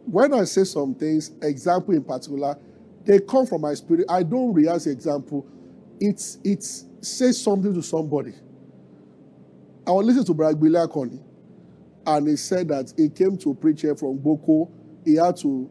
when 0.06 0.32
I 0.32 0.44
say 0.44 0.64
some 0.64 0.94
things, 0.94 1.32
example 1.42 1.92
in 1.92 2.02
particular, 2.02 2.56
they 3.04 3.20
come 3.20 3.44
from 3.44 3.60
my 3.60 3.74
spirit. 3.74 4.06
I 4.08 4.22
don't 4.22 4.54
the 4.54 4.90
example. 4.90 5.46
It's 6.00 6.38
it 6.42 6.64
says 7.04 7.38
something 7.42 7.74
to 7.74 7.82
somebody. 7.82 8.32
I 9.86 9.92
was 9.92 10.06
listening 10.06 10.24
to 10.26 10.34
Brad 10.34 10.58
Connie, 10.90 11.20
and 12.06 12.28
he 12.28 12.36
said 12.36 12.68
that 12.68 12.92
he 12.96 13.08
came 13.08 13.36
to 13.38 13.50
a 13.50 13.54
preacher 13.54 13.94
from 13.94 14.18
Boko. 14.18 14.70
He 15.04 15.14
had 15.14 15.36
to 15.38 15.70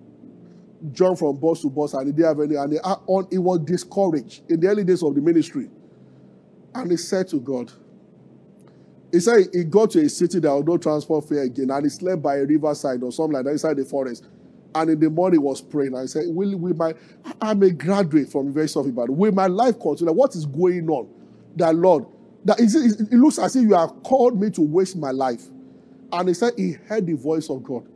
jump 0.91 1.19
from 1.19 1.37
bus 1.37 1.61
to 1.61 1.69
bus, 1.69 1.93
and 1.93 2.07
he 2.07 2.13
didn't 2.13 2.27
have 2.27 2.39
any. 2.39 2.55
And 2.55 2.73
he, 2.73 2.79
on, 2.79 3.27
he 3.29 3.37
was 3.37 3.59
discouraged 3.59 4.49
in 4.49 4.59
the 4.59 4.67
early 4.67 4.83
days 4.83 5.03
of 5.03 5.15
the 5.15 5.21
ministry. 5.21 5.69
And 6.73 6.91
he 6.91 6.97
said 6.97 7.27
to 7.29 7.39
God, 7.39 7.71
he 9.11 9.19
said 9.19 9.47
he 9.53 9.63
got 9.63 9.91
to 9.91 10.01
a 10.01 10.09
city 10.09 10.39
that 10.39 10.53
was 10.53 10.65
no 10.65 10.77
transport 10.77 11.27
fare 11.27 11.43
again, 11.43 11.69
and 11.71 11.85
he 11.85 11.89
slept 11.89 12.21
by 12.21 12.37
a 12.37 12.45
riverside 12.45 13.03
or 13.03 13.11
something 13.11 13.33
like 13.33 13.45
that 13.45 13.51
inside 13.51 13.77
the 13.77 13.85
forest. 13.85 14.25
And 14.73 14.89
in 14.89 14.99
the 14.99 15.09
morning, 15.09 15.41
was 15.41 15.61
praying. 15.61 15.95
I 15.95 16.05
said, 16.05 16.25
will, 16.27 16.57
will 16.57 16.73
my, 16.73 16.93
I'm 17.41 17.63
a 17.63 17.69
graduate 17.69 18.29
from 18.29 18.47
University 18.47 18.77
of 18.77 18.87
Ibadan. 18.87 19.15
Will 19.15 19.31
my 19.31 19.47
life 19.47 19.79
continue? 19.79 20.13
What 20.13 20.35
is 20.35 20.45
going 20.45 20.89
on? 20.89 21.07
That 21.55 21.75
Lord, 21.75 22.05
that 22.45 22.59
is, 22.59 22.75
it 22.75 23.11
looks 23.13 23.39
as 23.39 23.55
if 23.55 23.63
you 23.63 23.73
have 23.73 24.03
called 24.03 24.39
me 24.39 24.49
to 24.51 24.61
waste 24.61 24.95
my 24.97 25.11
life. 25.11 25.43
And 26.11 26.27
he 26.29 26.33
said 26.33 26.53
he 26.57 26.73
heard 26.73 27.05
the 27.07 27.13
voice 27.13 27.49
of 27.49 27.63
God. 27.63 27.87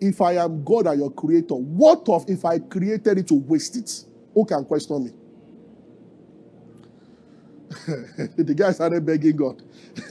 If 0.00 0.20
I 0.20 0.34
am 0.34 0.64
God 0.64 0.86
and 0.88 0.98
your 1.00 1.10
creator, 1.12 1.54
what 1.54 2.08
of 2.08 2.24
if 2.28 2.44
I 2.44 2.58
created 2.58 3.18
it 3.18 3.28
to 3.28 3.34
waste 3.34 3.76
it? 3.76 4.04
Who 4.34 4.44
can 4.44 4.64
question 4.64 5.04
me? 5.04 5.12
the 8.36 8.54
guy 8.54 8.72
started 8.72 9.06
begging 9.06 9.36
God. 9.36 9.62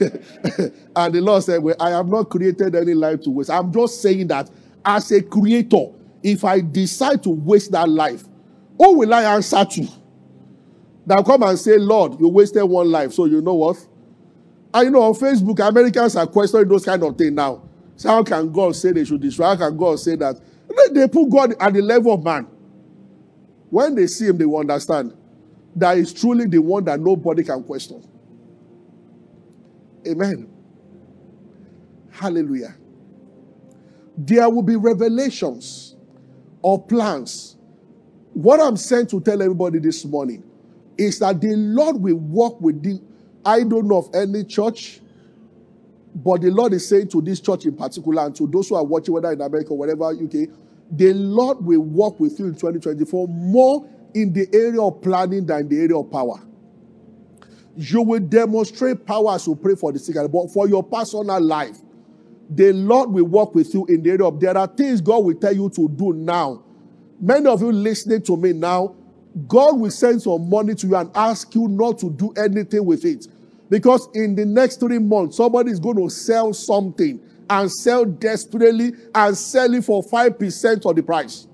and 0.96 1.14
the 1.14 1.20
Lord 1.20 1.42
said, 1.44 1.62
Well, 1.62 1.76
I 1.80 1.90
have 1.90 2.08
not 2.08 2.30
created 2.30 2.74
any 2.74 2.94
life 2.94 3.22
to 3.22 3.30
waste. 3.30 3.50
I'm 3.50 3.72
just 3.72 4.02
saying 4.02 4.28
that 4.28 4.50
as 4.84 5.12
a 5.12 5.22
creator, 5.22 5.86
if 6.22 6.44
I 6.44 6.60
decide 6.60 7.22
to 7.24 7.30
waste 7.30 7.72
that 7.72 7.88
life, 7.88 8.24
who 8.78 8.98
will 8.98 9.14
I 9.14 9.22
answer 9.34 9.64
to? 9.64 9.88
Now 11.06 11.22
come 11.22 11.44
and 11.44 11.58
say, 11.58 11.78
Lord, 11.78 12.20
you 12.20 12.28
wasted 12.28 12.64
one 12.64 12.90
life. 12.90 13.12
So 13.12 13.26
you 13.26 13.40
know 13.40 13.54
what? 13.54 13.76
And 14.74 14.86
you 14.86 14.90
know, 14.90 15.02
on 15.02 15.14
Facebook, 15.14 15.66
Americans 15.66 16.16
are 16.16 16.26
questioning 16.26 16.68
those 16.68 16.84
kind 16.84 17.02
of 17.02 17.16
things 17.16 17.32
now. 17.32 17.62
So 17.94 18.08
how 18.10 18.22
can 18.24 18.52
God 18.52 18.74
say 18.76 18.92
they 18.92 19.04
should 19.04 19.20
destroy? 19.20 19.46
How 19.46 19.56
can 19.56 19.76
God 19.76 20.00
say 20.00 20.16
that? 20.16 20.40
They 20.92 21.08
put 21.08 21.30
God 21.30 21.54
at 21.60 21.72
the 21.72 21.80
level 21.80 22.12
of 22.12 22.24
man. 22.24 22.46
When 23.70 23.94
they 23.94 24.06
see 24.06 24.26
him, 24.26 24.36
they 24.36 24.44
will 24.44 24.58
understand 24.58 25.10
that 25.10 25.16
that 25.76 25.98
is 25.98 26.12
truly 26.12 26.46
the 26.46 26.58
one 26.58 26.84
that 26.84 26.98
nobody 26.98 27.44
can 27.44 27.62
question. 27.62 28.02
Amen. 30.06 30.48
Hallelujah. 32.10 32.74
There 34.16 34.48
will 34.48 34.62
be 34.62 34.76
revelations 34.76 35.94
or 36.62 36.82
plans. 36.82 37.56
What 38.32 38.60
I'm 38.60 38.76
saying 38.76 39.08
to 39.08 39.20
tell 39.20 39.40
everybody 39.42 39.78
this 39.78 40.04
morning 40.04 40.42
is 40.98 41.18
that 41.18 41.40
the 41.40 41.54
Lord 41.56 41.96
will 41.96 42.16
walk 42.16 42.60
with 42.60 42.82
the. 42.82 43.00
I 43.44 43.62
don't 43.62 43.86
know 43.86 43.98
of 43.98 44.14
any 44.14 44.44
church, 44.44 45.00
but 46.14 46.40
the 46.40 46.50
Lord 46.50 46.72
is 46.72 46.88
saying 46.88 47.08
to 47.08 47.20
this 47.20 47.40
church 47.40 47.64
in 47.66 47.76
particular 47.76 48.26
and 48.26 48.34
to 48.36 48.46
those 48.46 48.68
who 48.68 48.74
are 48.74 48.84
watching, 48.84 49.14
whether 49.14 49.30
in 49.30 49.40
America 49.40 49.70
or 49.70 49.78
whatever, 49.78 50.10
UK, 50.10 50.48
the 50.90 51.12
Lord 51.12 51.64
will 51.64 51.80
walk 51.80 52.18
with 52.18 52.38
you 52.38 52.46
in 52.46 52.54
2024 52.54 53.28
more 53.28 53.88
in 54.14 54.32
the 54.32 54.48
area 54.52 54.80
of 54.80 55.02
planning 55.02 55.46
than 55.46 55.60
in 55.60 55.68
the 55.68 55.80
area 55.80 55.96
of 55.96 56.10
power. 56.10 56.40
You 57.76 58.02
will 58.02 58.20
demonstrate 58.20 59.04
power 59.04 59.34
as 59.34 59.46
you 59.46 59.54
pray 59.54 59.74
for 59.74 59.92
the 59.92 59.98
sick, 59.98 60.16
but 60.32 60.48
for 60.48 60.66
your 60.68 60.82
personal 60.82 61.40
life, 61.40 61.76
the 62.48 62.72
Lord 62.72 63.10
will 63.10 63.24
work 63.24 63.54
with 63.54 63.74
you 63.74 63.84
in 63.86 64.02
the 64.02 64.10
area 64.10 64.24
of 64.24 64.40
there 64.40 64.56
are 64.56 64.66
things 64.66 65.00
God 65.00 65.24
will 65.24 65.34
tell 65.34 65.54
you 65.54 65.68
to 65.70 65.88
do 65.88 66.12
now. 66.12 66.62
Many 67.20 67.46
of 67.46 67.60
you 67.60 67.72
listening 67.72 68.22
to 68.22 68.36
me 68.36 68.52
now, 68.52 68.94
God 69.48 69.78
will 69.78 69.90
send 69.90 70.22
some 70.22 70.48
money 70.48 70.74
to 70.74 70.86
you 70.86 70.96
and 70.96 71.10
ask 71.14 71.54
you 71.54 71.68
not 71.68 71.98
to 71.98 72.10
do 72.10 72.32
anything 72.36 72.84
with 72.84 73.04
it. 73.04 73.26
Because 73.68 74.08
in 74.14 74.34
the 74.34 74.46
next 74.46 74.80
three 74.80 74.98
months, 74.98 75.36
somebody 75.36 75.70
is 75.70 75.80
going 75.80 75.96
to 75.96 76.08
sell 76.08 76.54
something 76.54 77.20
and 77.50 77.70
sell 77.70 78.04
desperately 78.04 78.92
and 79.14 79.36
sell 79.36 79.72
it 79.74 79.84
for 79.84 80.02
5% 80.02 80.88
of 80.88 80.96
the 80.96 81.02
price. 81.02 81.46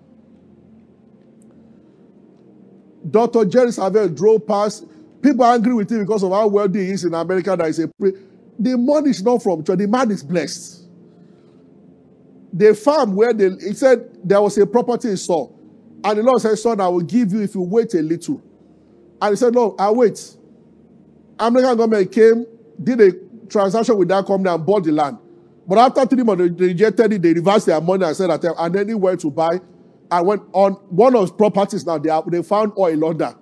Dr. 3.10 3.44
Jerry 3.46 3.68
Savelle 3.68 4.14
drove 4.14 4.46
past. 4.46 4.86
People 5.20 5.44
are 5.44 5.54
angry 5.54 5.74
with 5.74 5.90
him 5.90 6.00
because 6.00 6.22
of 6.22 6.30
how 6.30 6.46
wealthy 6.46 6.86
he 6.86 6.92
is 6.92 7.04
in 7.04 7.14
America. 7.14 7.56
That 7.56 7.68
is 7.68 7.78
a 7.80 7.88
pre- 7.88 8.14
the 8.58 8.76
money 8.76 9.10
is 9.10 9.22
not 9.22 9.42
from 9.42 9.64
church. 9.64 9.78
The 9.78 9.88
man 9.88 10.10
is 10.10 10.22
blessed. 10.22 10.84
The 12.52 12.74
farm 12.74 13.16
where 13.16 13.32
they 13.32 13.50
he 13.50 13.72
said 13.72 14.08
there 14.22 14.40
was 14.40 14.56
a 14.58 14.66
property 14.66 15.10
he 15.10 15.16
saw. 15.16 15.48
And 16.04 16.18
the 16.18 16.22
Lord 16.22 16.40
said, 16.40 16.56
Son, 16.56 16.80
I 16.80 16.88
will 16.88 17.00
give 17.00 17.32
you 17.32 17.42
if 17.42 17.54
you 17.54 17.62
wait 17.62 17.94
a 17.94 18.02
little. 18.02 18.42
And 19.20 19.30
he 19.30 19.36
said, 19.36 19.54
No, 19.54 19.76
I'll 19.78 19.94
wait. 19.94 20.36
American 21.38 21.76
government 21.76 22.12
came, 22.12 22.46
did 22.82 23.00
a 23.00 23.12
transaction 23.48 23.96
with 23.96 24.08
that 24.08 24.26
company 24.26 24.50
and 24.50 24.64
bought 24.64 24.84
the 24.84 24.92
land. 24.92 25.18
But 25.66 25.78
after 25.78 26.06
three 26.06 26.24
months, 26.24 26.42
they 26.58 26.66
rejected 26.66 27.12
it, 27.12 27.22
they 27.22 27.32
reversed 27.32 27.66
their 27.66 27.80
money 27.80 28.04
and 28.04 28.16
said 28.16 28.30
that, 28.30 28.44
and 28.58 28.74
then 28.74 28.88
he 28.88 28.94
went 28.94 29.20
to 29.20 29.30
buy. 29.30 29.60
And 30.10 30.26
went 30.26 30.42
on 30.52 30.72
one 30.90 31.16
of 31.16 31.38
properties 31.38 31.86
now, 31.86 31.96
they, 31.96 32.10
they 32.26 32.42
found 32.42 32.72
oil 32.76 33.04
under. 33.06 33.34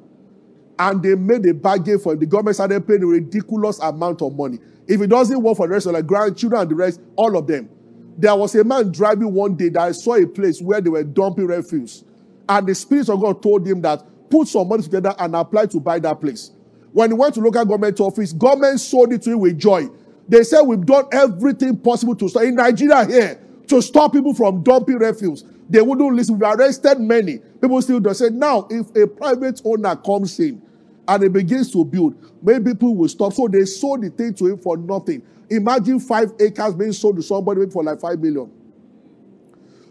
And 0.79 1.03
they 1.03 1.17
made 1.17 1.45
a 1.47 1.53
bargain 1.53 1.99
for 1.99 2.13
him. 2.13 2.21
The 2.21 2.27
government 2.27 2.57
started 2.57 2.87
paying 2.87 3.03
a 3.03 3.07
ridiculous 3.07 3.81
amount 3.81 4.23
of 4.23 4.35
money. 4.37 4.61
If 4.87 5.01
it 5.01 5.09
doesn't 5.09 5.43
work 5.43 5.57
for 5.57 5.67
the 5.67 5.75
rest 5.75 5.87
of 5.87 5.95
the 5.95 6.03
grandchildren 6.03 6.63
and 6.63 6.71
the 6.71 6.75
rest, 6.77 7.01
all 7.17 7.37
of 7.37 7.47
them. 7.47 7.69
There 8.17 8.37
was 8.37 8.55
a 8.55 8.63
man 8.63 8.93
driving 8.93 9.33
one 9.33 9.57
day 9.57 9.69
that 9.71 9.83
I 9.83 9.93
saw 9.93 10.15
a 10.15 10.27
place 10.27 10.61
where 10.63 10.81
they 10.81 10.91
were 10.91 11.03
dumping 11.03 11.47
refuse. 11.47 12.05
And 12.51 12.67
the 12.67 12.75
Spirit 12.75 13.09
of 13.09 13.21
God 13.21 13.41
told 13.41 13.65
him 13.65 13.81
that 13.83 14.03
put 14.29 14.49
some 14.49 14.67
money 14.69 14.83
together 14.83 15.15
and 15.21 15.37
apply 15.37 15.67
to 15.67 15.79
buy 15.79 16.01
that 16.01 16.21
place. 16.21 16.51
When 16.93 17.11
he 17.11 17.15
went 17.15 17.35
to 17.35 17.41
local 17.41 17.65
government 17.65 18.01
office, 18.01 18.33
government 18.33 18.81
sold 18.81 19.13
it 19.13 19.23
to 19.23 19.31
him 19.31 19.39
with 19.39 19.57
joy. 19.57 19.89
They 20.29 20.43
said 20.43 20.63
we've 20.63 20.85
done 20.85 21.05
everything 21.13 21.77
possible 21.77 22.17
to 22.17 22.29
stop 22.29 22.43
in 22.43 22.57
Nigeria 22.57 23.07
here 23.07 23.41
to 23.69 23.81
stop 23.81 24.13
people 24.13 24.35
from 24.35 24.65
dumping 24.65 24.99
refuse. 24.99 25.45
They 25.69 25.81
wouldn't 25.81 26.13
listen. 26.13 26.41
We've 26.41 26.51
arrested 26.51 26.99
many. 26.99 27.39
People 27.39 27.81
still 27.83 28.01
don't 28.01 28.15
say 28.15 28.31
now 28.31 28.67
if 28.69 28.95
a 28.97 29.07
private 29.07 29.63
owner 29.65 29.95
comes 29.95 30.37
in 30.41 30.61
and 31.07 31.23
he 31.23 31.29
begins 31.29 31.71
to 31.73 31.85
build, 31.85 32.17
maybe 32.43 32.73
people 32.73 32.97
will 32.97 33.09
stop. 33.09 33.33
So 33.33 33.47
they 33.47 33.65
sold 33.65 34.03
the 34.03 34.11
thing 34.11 34.35
to 34.35 34.47
him 34.49 34.59
for 34.59 34.77
nothing. 34.77 35.23
Imagine 35.49 36.01
five 36.01 36.33
acres 36.41 36.75
being 36.75 36.93
sold 36.93 37.15
to 37.17 37.23
somebody 37.23 37.71
for 37.71 37.85
like 37.85 38.01
five 38.01 38.19
million. 38.19 38.51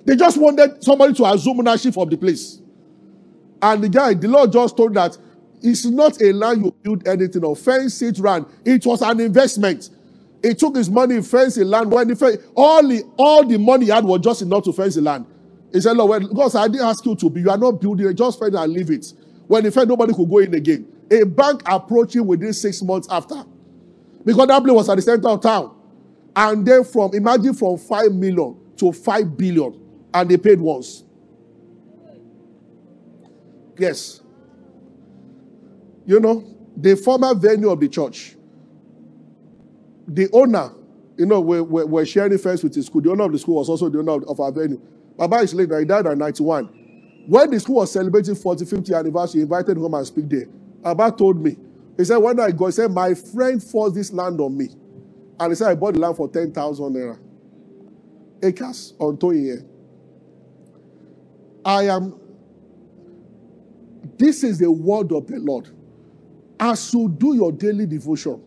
They 0.09 0.15
just 0.15 0.37
wanted 0.37 0.83
somebody 0.83 1.13
to 1.13 1.25
assume 1.25 1.59
ownership 1.59 1.95
of 1.95 2.09
the 2.09 2.17
place. 2.17 2.59
And 3.61 3.83
the 3.83 3.89
guy, 3.89 4.15
the 4.15 4.27
Lord 4.27 4.51
just 4.51 4.75
told 4.75 4.95
that 4.95 5.15
it's 5.61 5.85
not 5.85 6.19
a 6.19 6.33
land 6.33 6.65
you 6.65 6.71
build 6.81 7.07
anything 7.07 7.43
on. 7.43 7.53
Fence 7.53 8.01
it 8.01 8.17
ran. 8.17 8.43
It 8.65 8.87
was 8.87 9.03
an 9.03 9.19
investment. 9.19 9.91
He 10.41 10.55
took 10.55 10.75
his 10.77 10.89
money, 10.89 11.21
fenced 11.21 11.57
the 11.57 11.65
land. 11.65 11.91
When 11.91 12.09
he 12.09 12.15
fenced, 12.15 12.39
all 12.55 12.81
the 12.87 13.03
all 13.17 13.45
the 13.45 13.59
money 13.59 13.85
he 13.85 13.91
had 13.91 14.03
was 14.03 14.21
just 14.21 14.41
enough 14.41 14.63
to 14.63 14.73
fence 14.73 14.95
the 14.95 15.01
land. 15.01 15.27
He 15.71 15.79
said, 15.79 15.95
Lord, 15.95 16.09
well, 16.09 16.27
because 16.27 16.55
I 16.55 16.67
didn't 16.67 16.87
ask 16.87 17.05
you 17.05 17.15
to 17.15 17.29
be, 17.29 17.41
you 17.41 17.51
are 17.51 17.57
not 17.57 17.79
building 17.79 18.07
it, 18.07 18.15
just 18.15 18.39
fence 18.39 18.55
and 18.55 18.73
leave 18.73 18.89
it. 18.89 19.13
When 19.45 19.63
he 19.63 19.69
felt 19.69 19.89
nobody 19.89 20.15
could 20.15 20.27
go 20.27 20.39
in 20.39 20.55
again. 20.55 20.91
A 21.11 21.23
bank 21.23 21.61
approached 21.67 22.15
him 22.15 22.25
within 22.25 22.53
six 22.53 22.81
months 22.81 23.07
after. 23.11 23.43
Because 24.25 24.47
that 24.47 24.63
place 24.63 24.73
was 24.73 24.89
at 24.89 24.95
the 24.95 25.03
center 25.03 25.27
of 25.29 25.39
town. 25.43 25.75
And 26.35 26.65
then 26.65 26.83
from 26.83 27.13
imagine 27.13 27.53
from 27.53 27.77
five 27.77 28.11
million 28.11 28.57
to 28.77 28.91
five 28.91 29.37
billion 29.37 29.78
and 30.13 30.29
they 30.29 30.37
paid 30.37 30.59
once. 30.59 31.03
Yes. 33.77 34.21
You 36.05 36.19
know, 36.19 36.43
the 36.75 36.95
former 36.95 37.33
venue 37.35 37.69
of 37.69 37.79
the 37.79 37.87
church, 37.87 38.35
the 40.07 40.27
owner, 40.33 40.71
you 41.17 41.25
know, 41.25 41.39
we're, 41.39 41.63
we're, 41.63 42.05
sharing 42.05 42.37
first 42.37 42.63
with 42.63 42.73
the 42.73 42.81
school. 42.81 43.01
The 43.01 43.11
owner 43.11 43.25
of 43.25 43.31
the 43.31 43.39
school 43.39 43.55
was 43.55 43.69
also 43.69 43.89
the 43.89 43.99
owner 43.99 44.23
of 44.25 44.39
our 44.39 44.51
venue. 44.51 44.81
Baba 45.17 45.37
is 45.37 45.53
late, 45.53 45.69
he 45.71 45.85
died 45.85 46.07
at 46.07 46.17
91. 46.17 46.65
When 47.27 47.51
the 47.51 47.59
school 47.59 47.75
was 47.75 47.91
celebrating 47.91 48.35
40, 48.35 48.65
50th 48.65 48.97
anniversary, 48.97 49.39
he 49.39 49.43
invited 49.43 49.77
him 49.77 49.93
and 49.93 50.07
speak 50.07 50.29
there. 50.29 50.47
Baba 50.81 51.15
told 51.15 51.41
me, 51.41 51.57
he 51.97 52.05
said, 52.05 52.17
when 52.17 52.39
I 52.39 52.51
go, 52.51 52.67
he 52.67 52.71
said, 52.71 52.91
my 52.91 53.13
friend 53.13 53.61
forced 53.61 53.95
this 53.95 54.11
land 54.13 54.39
on 54.39 54.57
me. 54.57 54.69
And 55.39 55.51
he 55.51 55.55
said, 55.55 55.67
I 55.67 55.75
bought 55.75 55.93
the 55.93 55.99
land 55.99 56.15
for 56.15 56.29
10,000 56.29 56.93
naira. 56.93 57.19
Acres 58.41 58.93
on 58.99 59.17
Toyin 59.17 59.65
I 61.69 61.83
am, 61.83 62.19
this 64.17 64.43
is 64.43 64.57
the 64.57 64.71
word 64.71 65.11
of 65.11 65.27
the 65.27 65.37
Lord. 65.37 65.69
As 66.59 66.91
you 66.95 67.07
do 67.07 67.35
your 67.35 67.51
daily 67.51 67.85
devotion, 67.85 68.41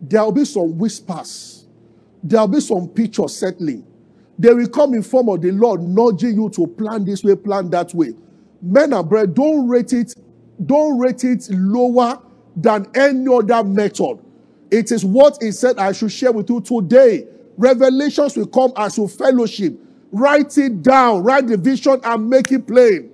there 0.00 0.24
will 0.24 0.32
be 0.32 0.46
some 0.46 0.78
whispers, 0.78 1.66
there 2.22 2.40
will 2.40 2.48
be 2.48 2.60
some 2.60 2.88
pictures 2.88 3.36
settling. 3.36 3.86
They 4.38 4.54
will 4.54 4.68
come 4.68 4.94
in 4.94 5.02
form 5.02 5.28
of 5.28 5.42
the 5.42 5.52
Lord 5.52 5.82
nudging 5.82 6.34
you 6.34 6.48
to 6.48 6.66
plan 6.66 7.04
this 7.04 7.22
way, 7.22 7.36
plan 7.36 7.68
that 7.70 7.92
way. 7.92 8.14
Men 8.62 8.94
and 8.94 9.06
bread, 9.06 9.34
don't 9.34 9.68
rate 9.68 9.92
it, 9.92 10.14
don't 10.64 10.98
rate 10.98 11.24
it 11.24 11.46
lower 11.50 12.22
than 12.56 12.86
any 12.94 13.28
other 13.28 13.62
method. 13.64 14.18
It 14.70 14.90
is 14.90 15.04
what 15.04 15.36
he 15.42 15.52
said 15.52 15.78
I 15.78 15.92
should 15.92 16.10
share 16.10 16.32
with 16.32 16.48
you 16.48 16.62
today. 16.62 17.26
Revelations 17.58 18.34
will 18.34 18.46
come 18.46 18.72
as 18.78 18.96
you 18.96 19.08
fellowship. 19.08 19.78
Write 20.12 20.58
it 20.58 20.82
down, 20.82 21.22
write 21.22 21.46
the 21.48 21.56
vision 21.56 22.00
and 22.04 22.28
make 22.30 22.52
it 22.52 22.66
plain. 22.66 23.10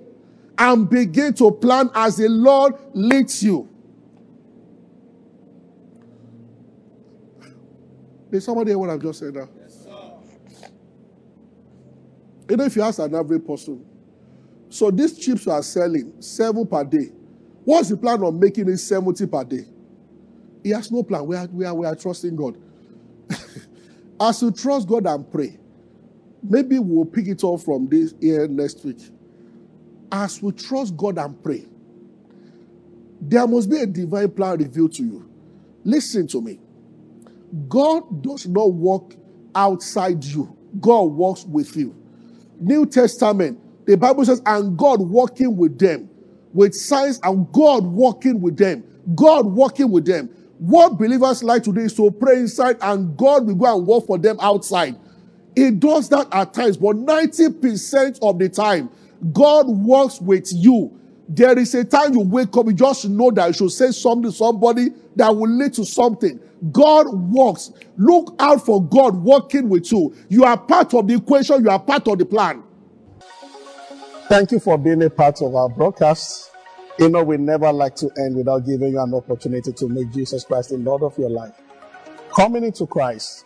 And 0.57 0.89
begin 0.89 1.33
to 1.35 1.51
plan 1.51 1.89
as 1.95 2.17
the 2.17 2.27
Lord 2.29 2.75
leads 2.93 3.41
you. 3.41 3.69
Did 8.29 8.43
somebody 8.43 8.71
hear 8.71 8.77
what 8.77 8.89
I've 8.89 9.01
just 9.01 9.19
said 9.19 9.33
now? 9.33 9.49
Yes, 9.59 9.85
sir. 9.85 10.69
You 12.49 12.57
know, 12.57 12.65
if 12.65 12.75
you 12.75 12.81
ask 12.81 12.99
an 12.99 13.15
average 13.15 13.45
person, 13.45 13.85
so 14.69 14.91
these 14.91 15.17
chips 15.17 15.45
you 15.45 15.51
are 15.51 15.63
selling, 15.63 16.21
seven 16.21 16.67
per 16.67 16.83
day. 16.83 17.11
What's 17.65 17.89
the 17.89 17.97
plan 17.97 18.23
of 18.23 18.33
making 18.35 18.69
it 18.69 18.77
70 18.77 19.25
per 19.27 19.43
day? 19.43 19.65
He 20.63 20.69
has 20.71 20.91
no 20.91 21.03
plan. 21.03 21.25
We 21.25 21.35
are, 21.35 21.47
we 21.47 21.65
are, 21.65 21.73
we 21.73 21.85
are 21.85 21.95
trusting 21.95 22.35
God. 22.35 22.57
As 24.21 24.41
you 24.41 24.51
trust 24.51 24.87
God 24.87 25.05
and 25.07 25.29
pray, 25.31 25.57
Maybe 26.41 26.79
we'll 26.79 27.05
pick 27.05 27.27
it 27.27 27.43
up 27.43 27.61
from 27.61 27.87
this 27.87 28.13
here 28.19 28.47
next 28.47 28.83
week. 28.85 28.99
As 30.11 30.41
we 30.41 30.51
trust 30.53 30.95
God 30.97 31.17
and 31.17 31.41
pray, 31.43 31.65
there 33.21 33.45
must 33.47 33.69
be 33.69 33.77
a 33.77 33.85
divine 33.85 34.31
plan 34.31 34.57
revealed 34.57 34.93
to 34.93 35.03
you. 35.03 35.29
Listen 35.83 36.27
to 36.27 36.41
me. 36.41 36.59
God 37.67 38.23
does 38.23 38.47
not 38.47 38.71
walk 38.71 39.15
outside 39.55 40.23
you, 40.23 40.55
God 40.79 41.03
walks 41.03 41.45
with 41.45 41.75
you. 41.75 41.95
New 42.59 42.85
Testament, 42.85 43.59
the 43.85 43.97
Bible 43.97 44.25
says, 44.25 44.41
and 44.45 44.77
God 44.77 45.01
walking 45.01 45.57
with 45.57 45.79
them, 45.79 46.09
with 46.53 46.75
signs, 46.75 47.19
and 47.23 47.51
God 47.51 47.85
walking 47.85 48.41
with 48.41 48.57
them. 48.57 48.83
God 49.15 49.45
walking 49.45 49.89
with 49.89 50.05
them. 50.05 50.27
What 50.59 50.97
believers 50.97 51.41
like 51.41 51.63
to 51.63 51.73
do 51.73 51.79
is 51.79 51.93
to 51.95 52.11
pray 52.11 52.37
inside, 52.37 52.77
and 52.81 53.17
God 53.17 53.47
will 53.47 53.55
go 53.55 53.77
and 53.77 53.87
walk 53.87 54.05
for 54.07 54.17
them 54.17 54.37
outside. 54.41 54.95
It 55.55 55.79
does 55.79 56.09
that 56.09 56.27
at 56.31 56.53
times, 56.53 56.77
but 56.77 56.95
90% 56.95 58.19
of 58.21 58.39
the 58.39 58.49
time, 58.49 58.89
God 59.33 59.67
works 59.67 60.21
with 60.21 60.51
you. 60.53 60.97
There 61.27 61.57
is 61.57 61.75
a 61.75 61.83
time 61.83 62.13
you 62.13 62.21
wake 62.21 62.55
up, 62.57 62.65
you 62.65 62.73
just 62.73 63.07
know 63.07 63.29
that 63.31 63.47
you 63.47 63.53
should 63.53 63.71
say 63.71 63.91
something 63.91 64.31
to 64.31 64.31
somebody 64.31 64.89
that 65.15 65.35
will 65.35 65.49
lead 65.49 65.73
to 65.75 65.85
something. 65.85 66.39
God 66.71 67.07
works. 67.09 67.71
Look 67.97 68.35
out 68.39 68.65
for 68.65 68.83
God 68.83 69.15
working 69.15 69.69
with 69.69 69.91
you. 69.91 70.15
You 70.27 70.43
are 70.45 70.57
part 70.57 70.93
of 70.93 71.07
the 71.07 71.15
equation, 71.15 71.63
you 71.63 71.69
are 71.69 71.79
part 71.79 72.07
of 72.07 72.17
the 72.17 72.25
plan. 72.25 72.63
Thank 74.27 74.51
you 74.51 74.59
for 74.59 74.77
being 74.77 75.01
a 75.03 75.09
part 75.09 75.41
of 75.41 75.55
our 75.55 75.69
broadcast. 75.69 76.51
You 76.97 77.09
know, 77.09 77.23
we 77.23 77.37
never 77.37 77.71
like 77.71 77.95
to 77.97 78.09
end 78.17 78.35
without 78.35 78.65
giving 78.65 78.93
you 78.93 78.99
an 78.99 79.13
opportunity 79.13 79.71
to 79.71 79.87
make 79.87 80.11
Jesus 80.11 80.43
Christ 80.43 80.69
the 80.69 80.77
Lord 80.77 81.01
of 81.01 81.17
your 81.17 81.29
life. 81.29 81.53
Coming 82.35 82.63
into 82.63 82.85
Christ 82.85 83.45